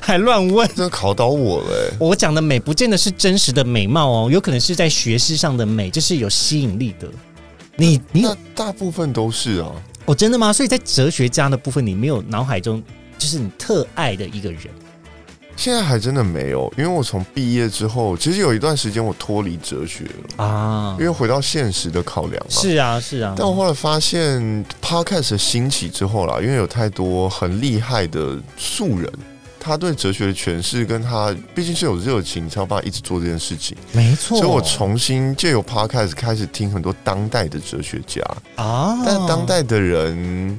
[0.00, 1.94] 还乱问，这考倒我了。
[1.98, 7.06] 我讲的美，不见得是真实的美貌哦，有可能是在学识上的美，就是有吸引力的。
[7.76, 9.68] 你你大部分都是啊？
[10.06, 10.50] 哦，真的吗？
[10.54, 12.82] 所以在哲学家的部分，你没有脑海中
[13.18, 14.62] 就是你特爱的一个人。
[15.56, 22.50] 现在还真的没有，因为我从毕业之后，其实有一段时间我脱离哲学了啊，因为回到现实的考量嘛。
[22.50, 23.34] 是啊，是啊。
[23.36, 29.12] 但我后来发现，Podcast 兴起之后啦，因为有太多很厉害的素人，
[29.60, 33.76] 他对哲学的诠释跟他毕竟是有热情，才有办法一直做这件事情。
[33.92, 34.38] 没错。
[34.38, 38.22] 所以我重新借由 Podcast 开始听很多当代的哲学家
[38.56, 40.58] 啊，但当代的人。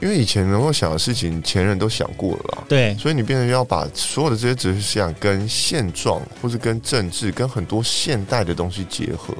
[0.00, 9.34] 因为以前能够想的事情，前人都想过了啦，对，所以你变成要把所有的这些哲学思想跟现状，或是跟政治，跟很多现代的东西结合，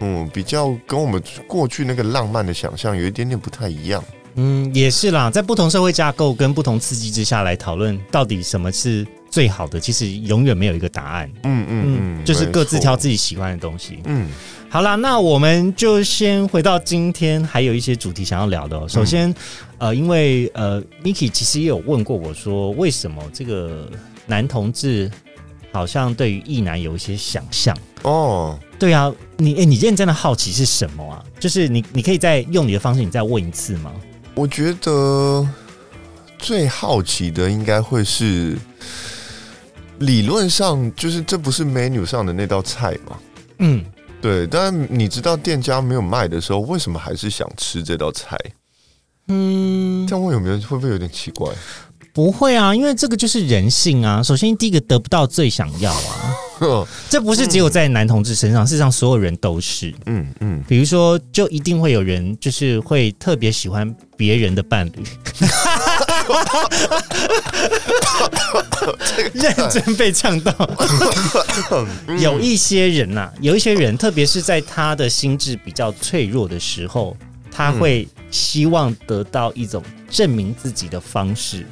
[0.00, 4.02] 嗯，比较跟我们过去那个浪漫的想象有一点点不太一样。
[4.36, 11.30] 嗯，也是啦，在不同社会架构跟不同刺激之下来讨论，到底什么是最好的，其实永远没有一个答案。
[11.44, 13.98] 嗯嗯嗯，就是各自挑自己喜欢的东西。
[14.04, 14.28] 嗯。
[14.68, 18.88] 好啦，那我们就先回到今天，还有一些主题想要聊的。
[18.88, 19.34] 首先，
[19.78, 23.90] 呃，因为呃，Miki 其实也有问过我说，为什么这个
[24.26, 25.10] 男同志
[25.72, 27.76] 好像对于异男有一些想象？
[28.02, 31.22] 哦，对啊，你哎，你认真的好奇是什么啊？
[31.38, 33.92] 就是你，你可以再用你的方式，你再问一次吗？
[34.34, 35.46] 我觉得
[36.38, 38.56] 最好奇的应该会是，
[39.98, 43.18] 理论上就是这不是 menu 上的那道菜吗？
[43.58, 43.84] 嗯。
[44.20, 48.38] 对，但你知道店家没有卖的时候，为什么还是想吃这道菜？
[49.26, 51.52] 嗯，这样问有没有会不会有点奇怪？
[52.12, 54.22] 不会啊，因为这个就是人性啊。
[54.22, 56.36] 首先，第一个得不到最想要啊。
[57.10, 59.92] 这不是只有在男同志身上，事实上所有人都是。
[60.06, 65.02] 嗯嗯，比如说，就一定会有人就是会特别喜欢别人的伴侣，
[69.32, 70.52] 认真被呛到。
[72.18, 77.16] 有一些人呐，有一些人，特别是在他的心智比较脆弱的时候，
[77.50, 81.66] 他会希望得到一种证明自己的方式，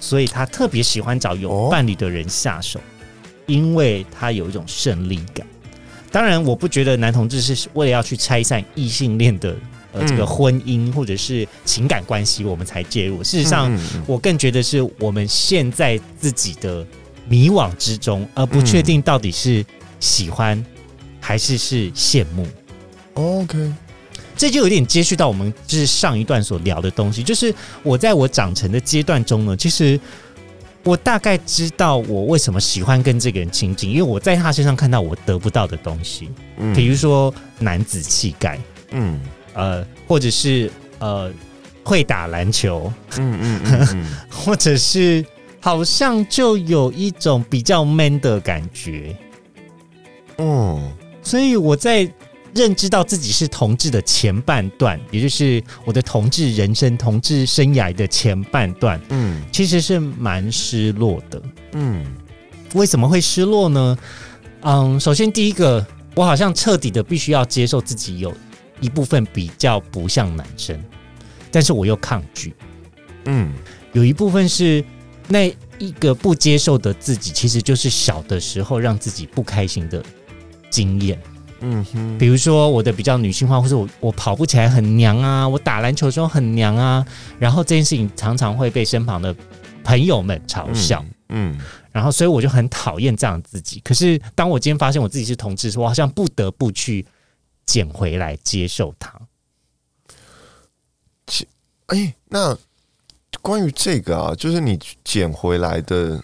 [0.00, 2.80] 所以他特别喜欢找有伴侣的人下手。
[3.46, 5.46] 因为他有一种胜利感。
[6.10, 9.54] 当然，我不觉得男同志是为了要去拆散异性恋的
[9.96, 13.24] 呃这个婚姻或者是情感关系，我们才介入。
[13.24, 13.74] 事实上，
[14.06, 16.86] 我更觉得是我们现在自己的
[17.28, 19.64] 迷惘之中，而不确定到底是
[19.98, 20.64] 喜欢
[21.20, 22.46] 还是是羡慕。
[23.14, 23.72] OK，
[24.36, 29.98] 这就有点接续到我们就是上一段所聊的东西，就是我在我长成的阶段中呢，其实。
[30.84, 38.56] 我大概知道我为什么喜欢跟这个人亲近，因为我在他身上看到我得不到的东西，嗯，比如说男子气概，
[38.92, 39.20] 嗯，
[39.56, 41.32] 呃，或者是呃
[41.82, 43.60] 会打篮球，嗯嗯
[43.92, 45.24] 嗯， 或者是
[45.60, 49.16] 好像就有一种比较 man 的感觉，
[50.36, 50.80] 哦，
[51.22, 52.08] 所以我在。
[52.54, 61.42] 认知到自己是同志的前半段，也就是我的同志人生、同志生涯的前半段，嗯，其实是蛮失落的，
[61.72, 62.02] 嗯，
[62.72, 63.98] 为什么会失落呢？
[64.62, 68.32] 嗯，首先第一个，我好像彻底的必须要接受自己有
[68.80, 70.78] 一部分比较不像男生，
[71.50, 72.54] 但是我又抗拒，
[73.24, 73.52] 嗯，
[73.92, 74.84] 有一部分是
[75.28, 80.02] 那一个不接受的自己，其实就是小的时候让自己不开心的
[80.70, 81.18] 经验。
[81.60, 87.04] 嗯哼，比如说我的比较女性化，或者我我跑步起来很娘啊，我打篮球的时候很娘啊，
[87.38, 89.34] 然后这件事情常常会被身旁的
[89.82, 91.58] 朋友们嘲笑，嗯，
[91.92, 93.80] 然后所以我就很讨厌这样自己。
[93.80, 97.04] 可是当我今天发现我自己是同志，我好像不得不去
[97.66, 99.20] 捡回来接受它。
[101.88, 102.56] 哎，那
[103.42, 106.22] 关于这个啊，就是你捡回来的。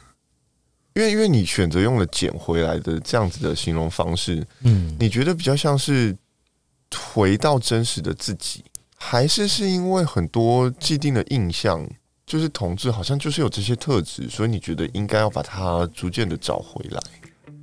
[0.95, 6.15] 因为，因为你选择用了“捡回来的”这样子的形容方式，嗯，你觉得比较像是
[6.95, 8.63] 回到真实的自己，
[8.97, 11.83] 还是是因为很多既定的印象，
[12.27, 17.01] 就是同志好像就是有这些特质，所以你觉得应该要把它逐渐的找回来？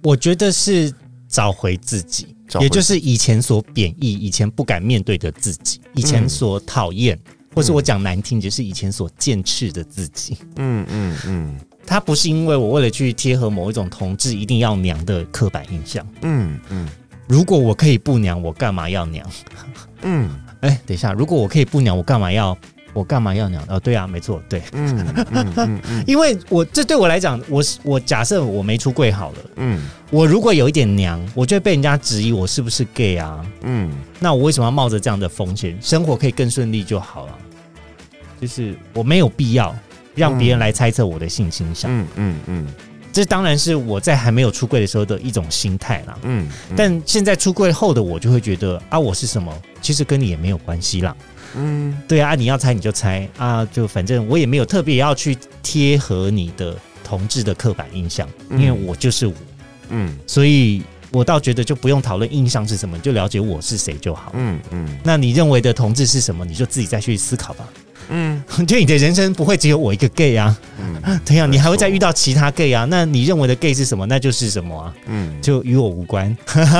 [0.01, 0.91] 我觉得是
[1.29, 7.17] 找回自己，也就是以前所贬义、以前不敢面对的自己，以前所讨厌，
[7.55, 10.35] 或是我讲难听，就是以前所剑斥的自己。
[10.57, 11.59] 嗯嗯嗯。
[11.85, 16.05] 它不是因为我为了去贴合某一种同志一定要娘的刻板印象。
[16.21, 16.87] 嗯嗯，
[17.27, 19.27] 如果我可以不娘，我干嘛要娘？
[20.03, 20.29] 嗯，
[20.61, 22.55] 哎，等一下，如果我可以不娘，我干嘛要
[22.93, 23.63] 我干嘛要娘？
[23.67, 24.61] 哦，对啊，没错，对。
[24.73, 29.37] 嗯嗯嗯， 因为我这对我来讲，我是我假设我没出柜好了。
[29.57, 29.81] 嗯，
[30.11, 33.45] 我如果有一点娘，我就会被人家质疑我是不是 gay 啊？
[33.61, 35.77] 嗯，那我为什么要冒着这样的风险？
[35.81, 37.37] 生活可以更顺利就好了。
[38.41, 39.75] 就是我没有必要。
[40.15, 42.67] 让别人来猜测我的性倾向，嗯嗯嗯，
[43.13, 51.15] 这当然是我在还没有出柜的时候的一种心态啦，嗯，但现在出柜后的我就会觉得啊，我是什么，其实跟你也没有关系啦，
[51.55, 53.27] 嗯，对啊，你要猜你就猜。
[53.37, 59.33] 啊，就反正我也没有特别要去贴合你的同志的刻板印象，因为我就是我，
[59.89, 60.81] 嗯，所以
[61.11, 67.67] 我倒觉得就不用讨论印象是什么，就了解我是谁就好，嗯嗯，那你认为的同志是什么，你就自己再去思考吧。
[68.11, 74.03] 嗯， 就你的人生不会只有我一个 gay 啊，嗯， 对呀，你还会再遇到其他 gay 啊，那你认为的 gay 是什么？
[74.07, 74.93] 那就是什么啊？
[75.05, 76.35] 嗯，就与我无关。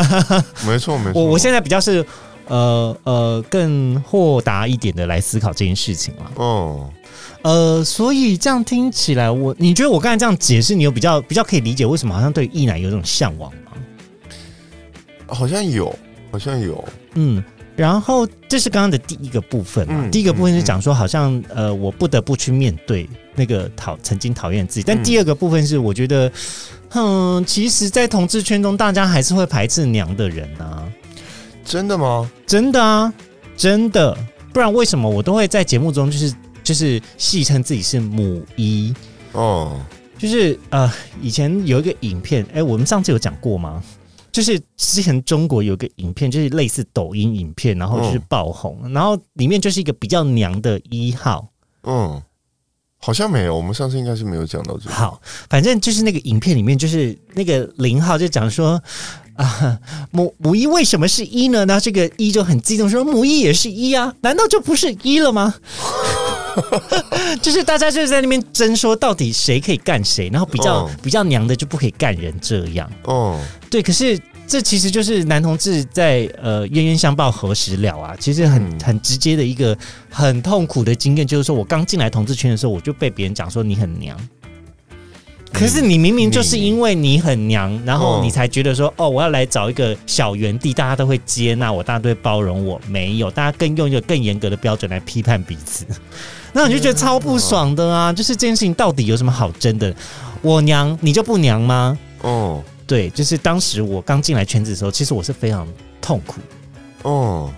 [0.65, 1.13] 没错，没错。
[1.13, 2.03] 我我现在比较是
[2.50, 6.32] 呃呃更豁达一点的来思考这件事情了。
[6.36, 6.89] 哦，
[7.43, 13.72] 呃，所以这样听起来，我你觉得我刚才这样解释，你有比较比较可以理解为什么好像对意男有种向往吗？
[15.28, 15.97] 好像有，
[16.32, 16.84] 好像有，
[17.14, 17.41] 嗯。
[17.76, 20.06] 然后这是刚刚的第一个部分嘛？
[20.12, 24.84] 第一个部分是讲说，好像呃，我不得不去面对那个讨曾经讨厌自己。
[24.86, 26.30] 但第二个部分是，我觉得，
[26.89, 30.91] 嗯，其实，在同志圈中，大家还是会排斥娘的人啊。
[31.70, 32.28] 真的吗？
[32.47, 33.13] 真的啊，
[33.55, 34.17] 真的。
[34.51, 38.91] 不然为什么我都会在节目中就是就是戏称自己是母一？
[39.34, 39.80] 哦，
[40.17, 40.91] 就是呃，
[41.22, 43.84] 以前有一个影片，哎，我们上次有讲过吗？
[44.32, 51.47] 就是之前中国有个影片，就是类似抖音影片，然后就是爆红，然后里面就是一个比较娘的一号。
[51.84, 52.20] 嗯，
[52.97, 54.95] 好像没有，我们上次应该是没有讲到这个。
[54.95, 58.82] 好，反正就是那个影片里面，就是那个零号就讲说
[59.44, 59.80] 啊，
[60.12, 61.64] 母母一为什么是一呢？
[61.64, 65.56] 那这个一就很激动说，母一也是一啊，难道就不是一了吗？
[67.42, 72.92] 就是大家就是在那边争说到底谁可以干谁，然后比较比较娘的就不可以干人这样。
[73.04, 78.14] 哦，对，可是这其实就是男同志在呃冤冤相报何时了啊？
[78.20, 79.78] 其实很很直接的一个
[80.10, 84.20] 很痛苦的经验，就是说我刚进来同志圈的时候，我就被别人讲说你很娘。
[85.52, 92.80] 可是你明明就是因为你很娘，然后你才觉得说哦，我要来找一个小园地，大家都会接纳我，大家都会包容我。
[92.88, 95.86] 没有，大家更用一个更严格的标准来批判彼此，
[96.54, 98.14] 那你就觉得超不爽的啊！
[98.14, 99.93] 就是这件事情到底有什么好争的？
[100.41, 101.97] 我娘你就不娘吗？
[102.22, 105.68] 哦，对，就是当时我刚进来圈子的时候，其实我是非常
[106.00, 106.39] 痛苦
[107.02, 107.52] 哦，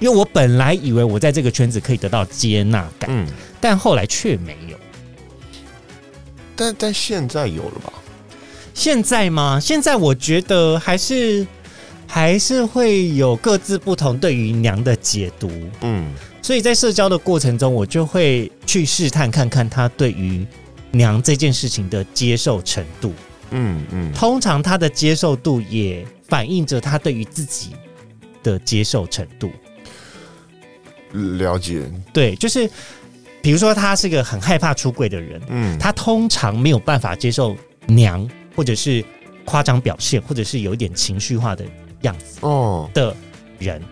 [0.00, 3.28] 因为我本来以为我在这个圈子可以得到接纳感，嗯，
[3.60, 4.73] 但后来却没有。
[6.56, 7.92] 但但现在有了吧？
[8.72, 9.60] 现在吗？
[9.60, 11.46] 现在我觉得还是
[12.08, 15.48] 还是会有各自不同对于娘的解读。
[15.82, 20.44] 嗯，所以在社交的过程中，我就会去试探看看他对于
[20.90, 23.12] 娘这件事情的接受程度。
[23.50, 27.70] 嗯嗯，通常他的接受度也反映着他对于自己
[28.42, 29.52] 的接受程度。
[31.12, 32.68] 了解，对，就是。
[33.44, 37.54] 比如说，他是个很害怕出柜的人，嗯，他通常没有办法接受
[37.86, 38.26] 娘，
[38.56, 39.04] 或者是
[39.44, 41.62] 夸张表现，或者是有一点情绪化的
[42.00, 43.14] 样子哦的
[43.58, 43.82] 人。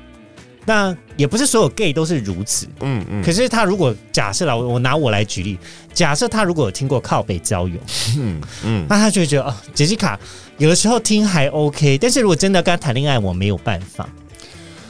[0.64, 3.22] 那也不是所有 gay 都是如此，嗯嗯。
[3.22, 5.58] 可是他如果假设了，我拿我来举例，
[5.92, 7.78] 假设他如果有听过靠北交友，
[8.16, 10.18] 嗯嗯，那他就会觉得哦，杰西卡
[10.56, 14.08] 有的时候听还 OK，但是如果真的跟他谈恋爱，我没有办法，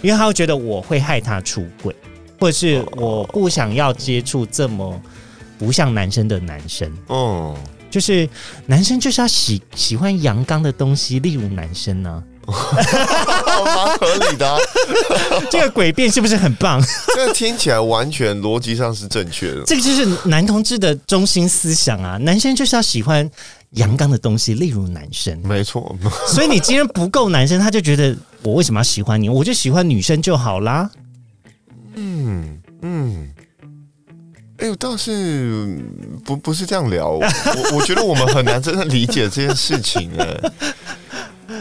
[0.02, 1.92] 因为他会觉得我会害他出轨。
[2.42, 5.00] 或者是我不想要接触这么
[5.60, 7.56] 不像男生的男生，哦，
[7.88, 8.28] 就是
[8.66, 12.20] 男生就是要喜喜欢阳刚的东西，例如男生呢，
[13.64, 14.58] 蛮合理的。
[15.52, 16.82] 这个诡辩是不是很棒？
[17.14, 19.62] 这个听起来完全逻辑上是正确的。
[19.64, 23.30] 这个就是男同志的中心思想啊，男生就是要喜欢
[23.74, 25.94] 阳刚的东西，例如男生，没错。
[26.26, 29.28] 所以你今天不够男生，他就觉得我为什么要喜欢你？
[29.28, 30.90] 我就喜欢女生就好啦。
[31.94, 33.28] 嗯嗯，
[34.58, 35.78] 哎，呦倒是
[36.24, 37.22] 不不是这样聊，我
[37.78, 40.50] 我觉得我们很难真的理解这件事情，哎，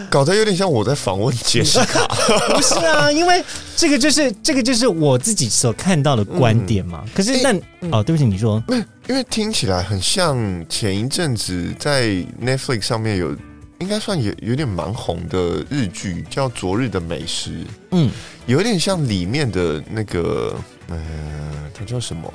[0.10, 2.08] 搞得有点像我在访问杰西卡，
[2.56, 3.44] 不是啊，因为
[3.76, 7.04] 这个就是这个就是我自己所看到的观点嘛。
[7.14, 7.54] 可是那
[7.92, 8.64] 哦，对不起，你说，
[9.08, 10.38] 因为听起来很像
[10.70, 12.08] 前一阵子在
[12.42, 13.36] Netflix 上面有。
[13.82, 17.50] 应该算有有点蛮红的日剧，叫《昨日的美食》。
[17.92, 18.10] 嗯，
[18.46, 20.56] 有点像里面的那个，
[20.88, 22.32] 呃，他叫什么？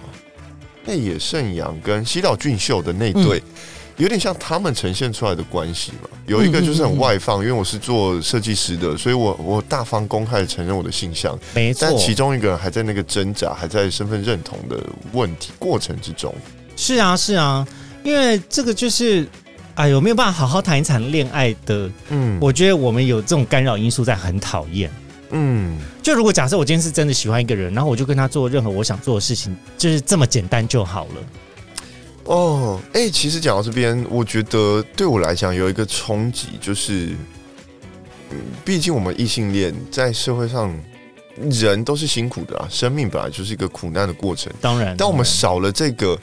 [0.84, 3.42] 内野圣阳跟西岛俊秀的那对，
[3.96, 6.08] 有点像他们呈现出来的关系嘛。
[6.26, 11.38] 有一个就是很外放，因为我是做设计师的，所以我我大方公开的承认我的性向。
[11.54, 14.80] 没错，但其中一个人还在那个挣扎，还在身份认同的
[15.12, 16.34] 问题过程之中。
[16.76, 17.66] 是啊，是啊，
[18.02, 19.28] 因为这个就是。
[19.76, 21.90] 哎，有没有办法好好谈一场恋爱的？
[22.08, 24.90] 嗯，我觉得我们有这种干扰因素在，很讨厌。
[25.30, 31.14] 嗯，就如果假设我今天是真的喜欢一个人，然后我就跟他做任何我想做的事情，就是这么简单就好了。
[32.24, 37.14] 哦，哎，其实讲到这边，我觉得对我来讲有一个冲击，就是，
[38.30, 40.74] 嗯，毕竟我们异性恋在社会上，
[41.50, 44.50] 人都是辛苦的啊，生命本来就是一个苦难的过程。
[44.58, 46.18] 当然，当我们少了这个。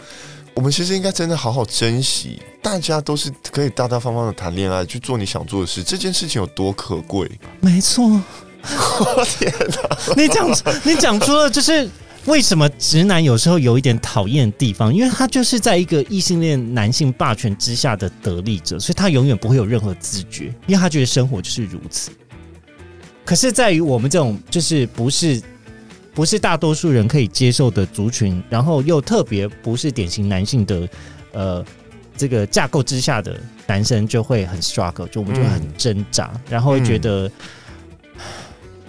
[0.55, 7.29] 我们其实应该真的好好珍惜，大家都是可以大大方方的谈恋爱，去做你想做的事，这件事情有多可贵？
[7.59, 8.03] 没错，
[8.63, 9.97] 我天哪！
[10.15, 10.49] 你讲，
[10.83, 11.89] 你讲出了就是
[12.25, 22.11] 为什么直男有时候有一点讨厌的地方，因为他就是在一个异性恋男性霸权之下的得利者，所以他永远不会有任何自觉，因为他觉得生活就是如此。
[23.25, 25.41] 可是，在于我们这种就是不是。
[26.13, 30.87] 不是大多数人可以接受的族群，然后又特别不是典型男性的，
[31.31, 31.65] 呃，
[32.15, 37.29] 这个架构之下的男生就会很 struggle，就我们就很挣扎，然后会觉得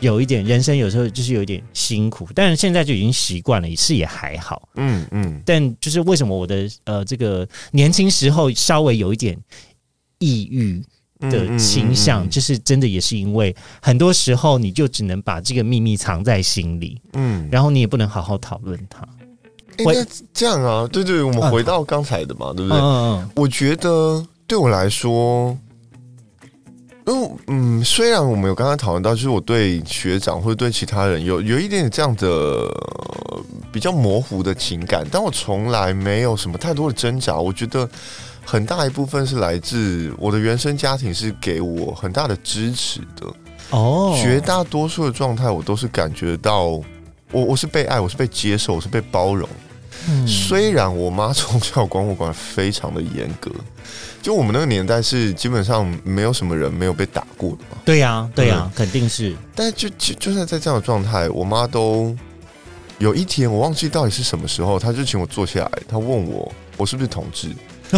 [0.00, 9.38] 有一点人生有时候就是有一点辛苦，但是现在就已经习惯了，是也还好，嗯嗯，但就是为什么我的呃这个年轻时候稍微有一点
[10.18, 10.84] 抑郁。
[11.30, 19.06] 的倾向，就是真的也是因为很多时候你就只能把这个秘密藏在心里，嗯，然后你也不能好好讨论它。
[19.84, 20.88] 会这样啊？
[20.92, 22.78] 对对，我们回到刚才的嘛，对不对？
[22.78, 25.56] 嗯我觉得对我来说，
[27.06, 32.68] 因为嗯，虽然我们有刚刚讨论到，就是我对学长或者对其他人有有一点点这样的
[33.72, 37.36] 比较模糊的情感，但我从来没有什么太多的挣扎。
[37.36, 37.88] 我觉得。
[38.44, 43.26] 很大一部分是来自我的原生家庭，是给我很大的支持的。
[43.70, 46.84] 哦，绝大多数的状态，我都是感觉到，我
[47.32, 49.48] 我是被爱，我是被接受，我是被包容。
[50.06, 53.50] 嗯虽然我妈从小管我管非常的严格，
[54.20, 57.78] 就我们那个年代是基本上没有什么人没有被打过的嘛。
[57.86, 59.34] 对呀，对呀，肯定是。
[59.54, 62.14] 但就就就算在这样的状态，我妈都
[62.98, 67.48] 有一天我忘记到底是什么时候，她就请我坐下来，她问我我是不是同志。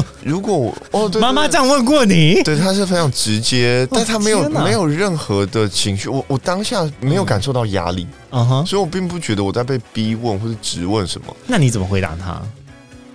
[0.24, 8.46] 如果我哦，妈妈这样问过你，对，他是非常直接，但他没有没有任何的情绪，我我当下没有感受到压力，嗯。
[8.46, 11.36] 哼，所以我并不觉得我在被逼问或者质问什么。
[11.46, 12.42] 那你怎么回答他？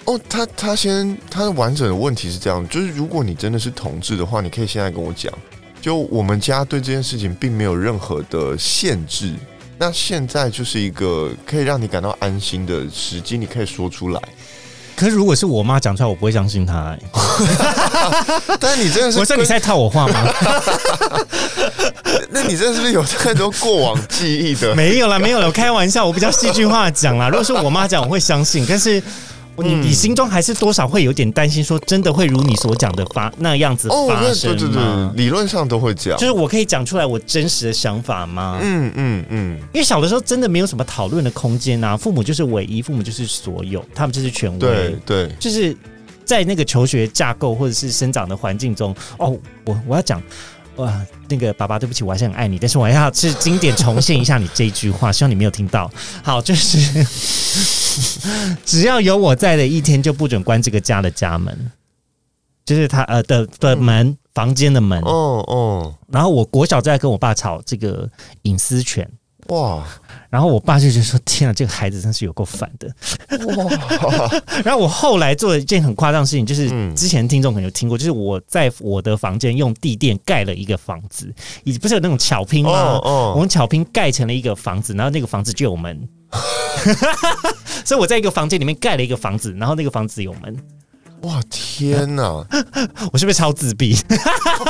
[0.05, 5.31] 哦，他他先他的完整的问题是这样，就是如果你真的是同志的话，你可以现在跟我讲，
[5.79, 9.33] 就我们家对这件事情并没有任何的限制，
[9.77, 14.21] 那现在就是一个可以让你感到安心的时机，你可以说出来。
[15.01, 16.95] 可是如果是我妈讲出来，我不会相信她。
[18.59, 20.13] 但是你真的是，我说你在套我话吗？
[22.29, 24.75] 那你这是不是有太多过往记忆的？
[24.75, 27.29] 没有啦，没有了，我开玩笑，我比较戏剧化讲啦。
[27.29, 28.63] 如果是我妈讲，我会相信。
[28.69, 29.01] 但是。
[29.57, 35.11] 你你心中还是多少会有点担心，说真的会如你所讲的发那样子发生吗？
[35.15, 38.59] 理论上都会讲，就是我可以讲出来我真实的想法吗？
[38.61, 39.57] 嗯嗯嗯。
[39.73, 44.57] 因为小的时候真的没有什么讨论的空间啊，父母就是唯一，父母就是所有，他们就是权威。
[44.59, 45.75] 对对，就是
[46.25, 50.21] 在那个求学架构或者是生长的环境中，哦，我我要讲。
[50.81, 55.89] 哇，那个爸爸，对不起，我还是很爱你，但是我要是经典重现一下你这一句话，希望你没有听到。
[56.23, 57.05] 好，就是
[58.65, 61.71] 只要有我在的一天，就不准关这个家的家门，
[62.65, 64.99] 就是他呃的的门，房间的门。
[65.03, 68.09] 哦哦，然后我国小在跟我爸吵这个
[68.41, 69.07] 隐私权。
[69.47, 69.83] 哇！
[70.29, 72.87] 然后我爸就觉得说：“天啊，这个孩子真是有够烦的。”
[73.55, 74.31] 哇！
[74.63, 81.33] 然后我后来做了一件很夸张的事情，就是之前听众可能有听过，就是我在我的房间用地垫盖了一个房子，
[81.65, 82.71] 以不是有那种巧拼吗？
[83.03, 86.07] 哦，我用巧拼盖成了一个房子，然后那个房子就有门。
[87.83, 90.57] 所以我在一个房间里面盖了一个房子，然后那个房子有门。
[91.23, 92.23] 哇天哪！
[93.13, 93.95] 我是不是超自闭？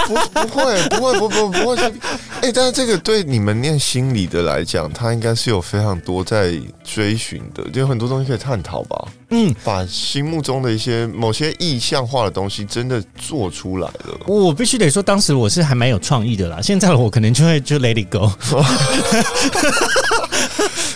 [0.08, 1.92] 不不会不会不不不会
[2.54, 9.08] 但是这个对你们念心理的来讲，他应该是有非常多在追寻的，有很多东西可以探讨吧？
[9.30, 14.20] 嗯，把心目中的一些某些意象化的东西真的做出来了。
[14.28, 16.60] 我必须得说，当时我是还蛮有创意的啦。
[16.62, 18.30] 现在我可能就会就 let it go。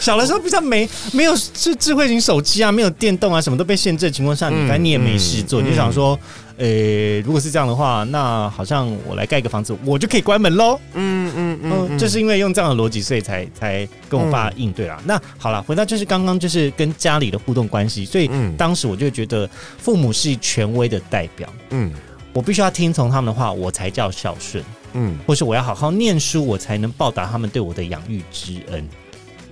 [0.05, 6.17] 小的时候比较没没有智智慧型手机啊，没有电动啊，什么都被限制的情况下，你反正你也没事做，你就想说，
[6.57, 10.79] 呃，如果是这样的话，那好像我来盖个房子，我就可以关门喽。
[10.93, 15.01] 嗯嗯嗯，就是因为用这样的逻辑，所以才才跟我爸应对啦。
[15.05, 19.49] 那好了，回到就是刚刚就是跟家里的互动关系，所以当时我就觉得
[19.79, 21.91] 父母是权威的代表，嗯，
[22.31, 28.87] 我必须要听从他们的话，我才叫孝顺，嗯，或是我要好好念书，我才能报答他们对我的养育之恩。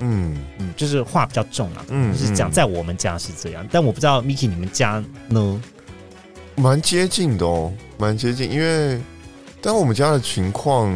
[0.04, 0.38] 嗯。
[0.60, 5.62] 嗯，就是话比较重啊，嗯，就是讲在我们家是这样，但我不知道 Miki 你们家呢，
[6.56, 9.01] 蛮接近的哦，蛮接近，因为
[9.62, 10.93] 但我们家的情况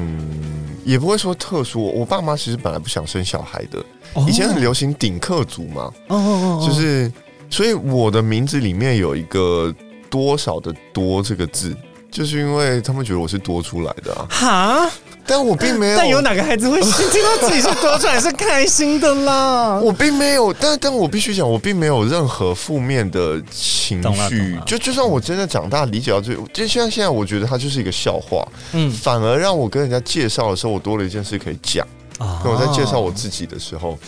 [0.86, 3.84] 也不会说特殊，我爸妈其实本来不想生小孩的，
[4.28, 7.12] 以前很流行顶客族嘛，哦哦哦，就是
[7.50, 9.74] 所以我的名字里面有一个
[10.10, 11.76] 多少的多这个字，
[12.18, 14.92] 就是因为他们觉得我是多出来的啊，哈。
[15.24, 19.78] 但我并没有，但有哪个孩子会听到自己是多出来是开心的啦？
[19.84, 24.58] 我并没有，但但我必须讲，我并没有任何负面的情绪。
[24.66, 28.44] 就就算我真的长大理解到这，就现在现在我觉得它就是一个笑话。
[28.72, 31.86] 嗯，反而让我跟人家介绍的时候，我多了一件事可以讲。
[32.18, 34.00] 啊，我在介绍我自己的时候，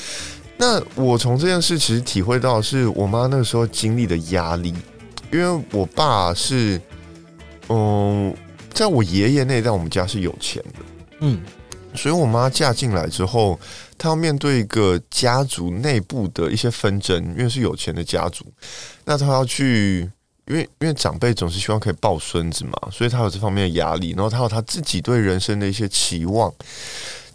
[0.58, 4.74] 那我从这件事其实体会到，是我妈那个时候经历的压力，
[5.32, 6.80] 因为我爸是，
[7.70, 8.36] 嗯，
[8.74, 10.80] 在我爷爷那代，我们家是有钱的。
[11.22, 11.42] 嗯，
[11.96, 13.60] 所以我妈嫁进来之后，
[13.98, 18.46] 她要面对一个家族内部的一些纷争，因为是有钱的家族，
[19.06, 20.10] 那她要去，
[20.48, 26.54] 因为因为长辈总是希望可以抱孙子嘛，所以她有这方面的压力，然后她有她自己对人生的一些期望，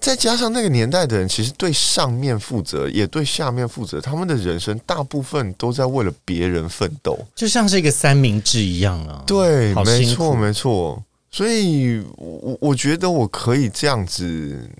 [0.05, 9.25] 再加上那个年代的人其实对上面负责，也对下面负责，他们的人生大部分都在为了别人奋斗，就像是一个三明治一样啊。
[9.27, 11.03] 对，没错，没错。
[11.31, 14.71] 所以，我我觉得我可以这样子，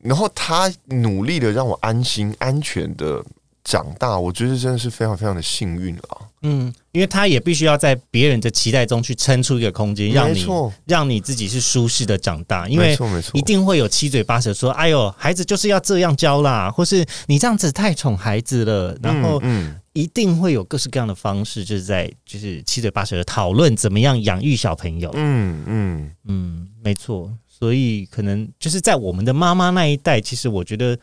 [0.00, 3.24] 然后他努力的让我安心、安全的
[3.64, 6.02] 长大，我觉得真的是非常非常的幸运了。
[6.42, 10.46] 嗯，因为他也必须要在别人的期待中去撑出一个空间，让你
[10.86, 12.68] 让你自己是舒适的长大。
[12.68, 12.96] 因为
[13.32, 19.76] 一定会有七嘴八舌说：“哎呦，孩子就是要这样教啦，或是你这样子太宠孩子了。”然后，嗯。
[19.94, 25.08] 一定会有各式各样的方式，就是在就是七嘴八舌的讨论怎么样养育小朋友。
[25.14, 27.32] 嗯嗯嗯，没错。
[27.46, 30.98] 所以可能就是在我们的妈妈那一代，其实我觉得，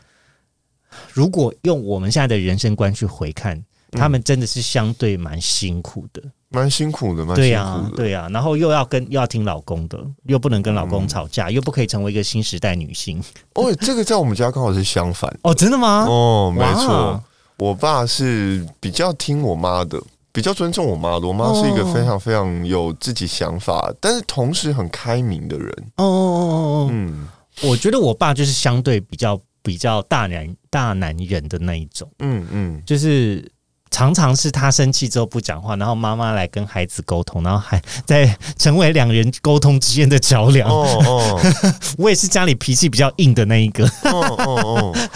[1.12, 3.62] 如果用我们现在的人生观去回看，
[3.92, 8.28] 他们真的是相对蛮辛苦的，蛮辛苦的，蛮对呀，对呀。
[8.32, 13.22] 然后又要跟又要听老公的，又不能跟老公吵架，又不可以成为一个新时代女性。
[13.54, 15.30] 哦，这个在我们家刚好是相反。
[15.42, 16.06] 哦，真的吗？
[16.08, 17.22] 哦，没错，
[17.58, 20.02] 我爸是比较听我妈的。
[20.34, 25.70] 比较尊重我妈，我妈是一个非常非常有自己想法，但是同时很开明的人。
[25.96, 27.28] 哦哦哦哦，嗯，
[27.64, 32.10] 我觉得我爸就是相对比较比较大男大男人的那一种。
[32.18, 33.50] 嗯嗯，就是
[33.90, 40.68] 常常是他生气之后不讲话，然后妈妈来跟孩子沟通，然后还在成为两人沟通之间的桥梁。
[40.68, 41.40] 哦哦，
[41.98, 43.86] 我也是家里脾气比较硬的那一个。
[44.04, 45.08] 哦哦哦，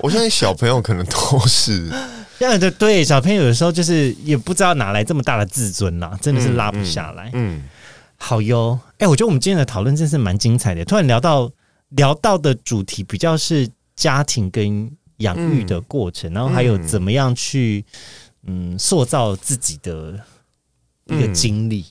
[0.00, 1.90] 我相信小朋友可能都是。
[2.36, 7.30] 这样的对小朋友有时候就是也不知道哪来这么大的自尊啦，真的是拉不下来。
[7.32, 7.62] 嗯，
[8.16, 8.78] 好哟。
[8.98, 10.84] 哎，我觉得我们今天的讨论真是蛮精彩的。
[10.84, 11.48] 突然聊到
[11.90, 17.84] 聊到的主题比较是家庭跟养育的过程，然后还有怎么样去
[18.46, 20.20] 嗯塑造自己的
[21.06, 21.86] 一个经历。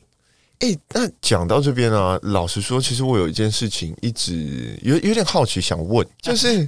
[0.59, 6.65] 哎，那讲到这边呢，老实说，其实我有一件事情一直有有点好奇想问， 就是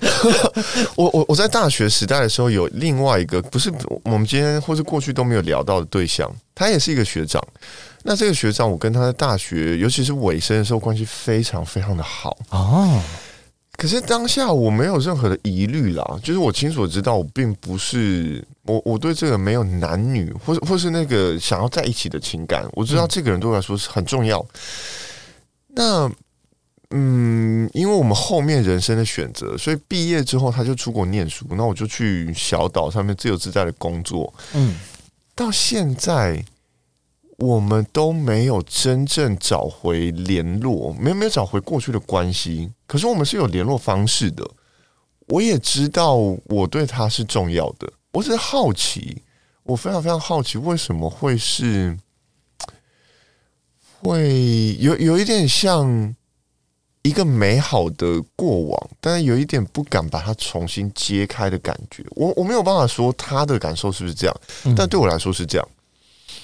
[0.98, 3.72] 我我我在大学时代的时候有另外一个不是
[4.04, 7.42] 我们今天或是过去都没有聊到的对象，他也是一个学长。
[8.04, 13.02] 那这个学长，我跟他的大学，尤其是尾声的时候，关系非常非常的好哦。
[13.78, 24.44] 可是当下我没有任何的疑虑啦，就是我清楚知道我并不是我我对这个没有男女或者或是那个想要在一起的情感，我知道这个人对我来说是很重要。
[25.70, 26.10] 那
[26.92, 34.34] 嗯，因为我们后面人生的选择，所以毕业之后他就出国念书，那我就去小岛上面自由自在的工作。
[34.54, 34.76] 嗯，
[35.36, 36.44] 到现在。
[37.38, 42.72] 我们都没有真正找回联络，没有没有找回过去的关系。
[42.88, 44.50] 可是我们是有联络方式的。
[45.28, 47.92] 我也知道我对他是重要的。
[48.14, 49.22] 我只是好奇，
[49.64, 51.98] 我非常非常好奇，为什么会是
[54.00, 56.16] 会有有一点像
[57.02, 62.06] 一个美好的过往，但是有一点不敢把它重新揭开的感觉。
[62.12, 64.42] 我我没有办法说他的感受是不是这样，
[64.78, 65.68] 但对我来说是这样。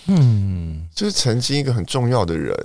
[0.08, 2.56] 嗯，就是曾经一个很重要的人，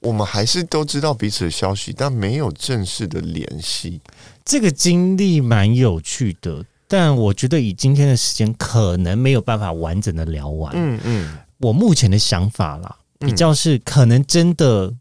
[0.00, 4.00] 我们还是都知道彼此的消息，但没有正式的联系。
[4.44, 10.72] 这个经历蛮有趣的，但我觉得以今天的时间，可能没有办法完整的聊完。
[10.76, 14.94] 嗯嗯，我目前的想法啦，比较是可能真的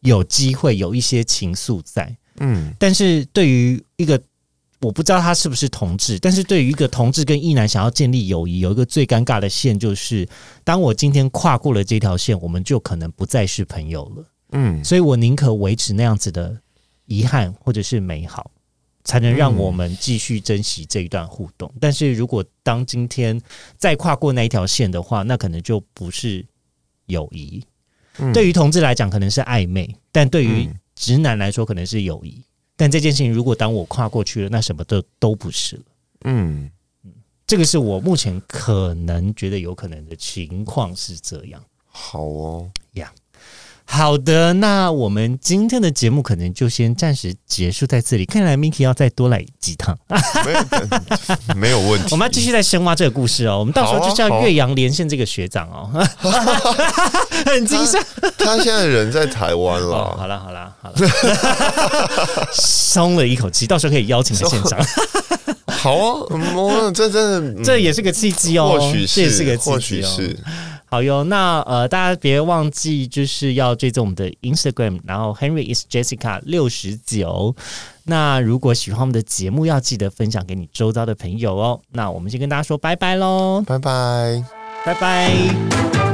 [0.00, 2.16] 有机会有一些情愫在。
[2.40, 4.20] 嗯，但是对于一个。
[4.80, 10.26] 我不知道他是不是同志，但是对于一个同志跟异男想要建立友谊，有一个最尴尬的线，就是
[10.64, 14.24] 当我今天跨过了这条线，我们就可能不再是朋友了。
[14.52, 16.56] 嗯，所以我宁可维持那样子的
[17.04, 18.50] 遗憾或者是美好，
[19.04, 21.70] 才能让我们继续珍惜这一段互动。
[21.78, 23.38] 但是如果当今天
[23.76, 26.44] 再跨过那一条线的话，那可能就不是
[27.06, 27.62] 友谊。
[28.32, 32.42] 对于同志来讲，可能是暧昧；但对于直男来说，可能是友谊。
[32.80, 35.82] 但这件事情，如果当我跨过去了，那什么都都不是了。
[36.24, 36.70] 嗯
[37.04, 37.12] 嗯，
[37.46, 41.62] 这个是我目前可能觉得有可能的情况是这样。
[41.84, 42.79] 好哦，呀。
[43.92, 48.24] 好的，那我们今天的节目可能就先暂时结束在这里。
[48.24, 49.98] 看来 Miki 要再多来几趟，
[51.56, 52.06] 没有问题。
[52.12, 53.58] 我们要继续再深挖这个故事哦。
[53.58, 55.90] 我们到时候就叫岳阳连线这个学长哦，
[57.44, 58.00] 很精神。
[58.38, 60.16] 他现在人在台湾了。
[60.16, 64.78] 好了好了好了，松了一口气，到时候可以邀请他现场。
[65.66, 70.08] 好啊，哦，这真的，这也是个契机哦，或许是，是个契机哦。
[70.90, 77.54] 好哟，那呃，大家别忘记就是要追踪我们的 Instagram，然后 Henry is Jessica 六十九。
[78.04, 81.80] 那如果喜欢我们的节目，要记得分享给你周遭的朋友哦。
[81.92, 84.44] 那我们先跟大家说拜拜喽，拜拜，
[84.84, 86.09] 拜拜。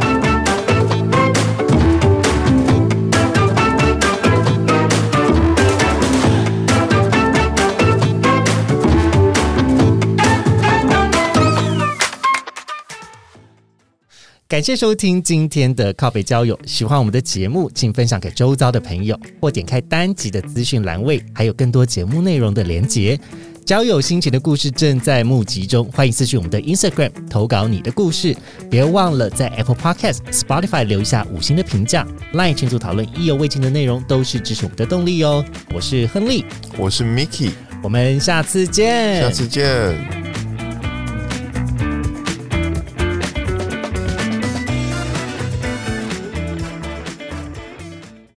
[14.48, 23.18] 感谢收听今天的靠北交友，喜欢我们的节目，请分享给周遭的朋友，或点开单集的资讯栏位，还有更多节目内容的连结。
[23.64, 28.36] 交友心情的故事正在募集中，欢迎私讯我们的 Instagram 投稿你的故事，
[28.70, 32.06] 别忘了在 Apple Podcast、Spotify 留下五星的评价。
[32.32, 35.44] Line 群组讨论意犹未尽的内容，都是支持我们的动力哦。
[35.74, 36.44] 我是亨利，
[36.78, 37.50] 我是 Mickey，
[37.82, 40.55] 我们下次见，下次见。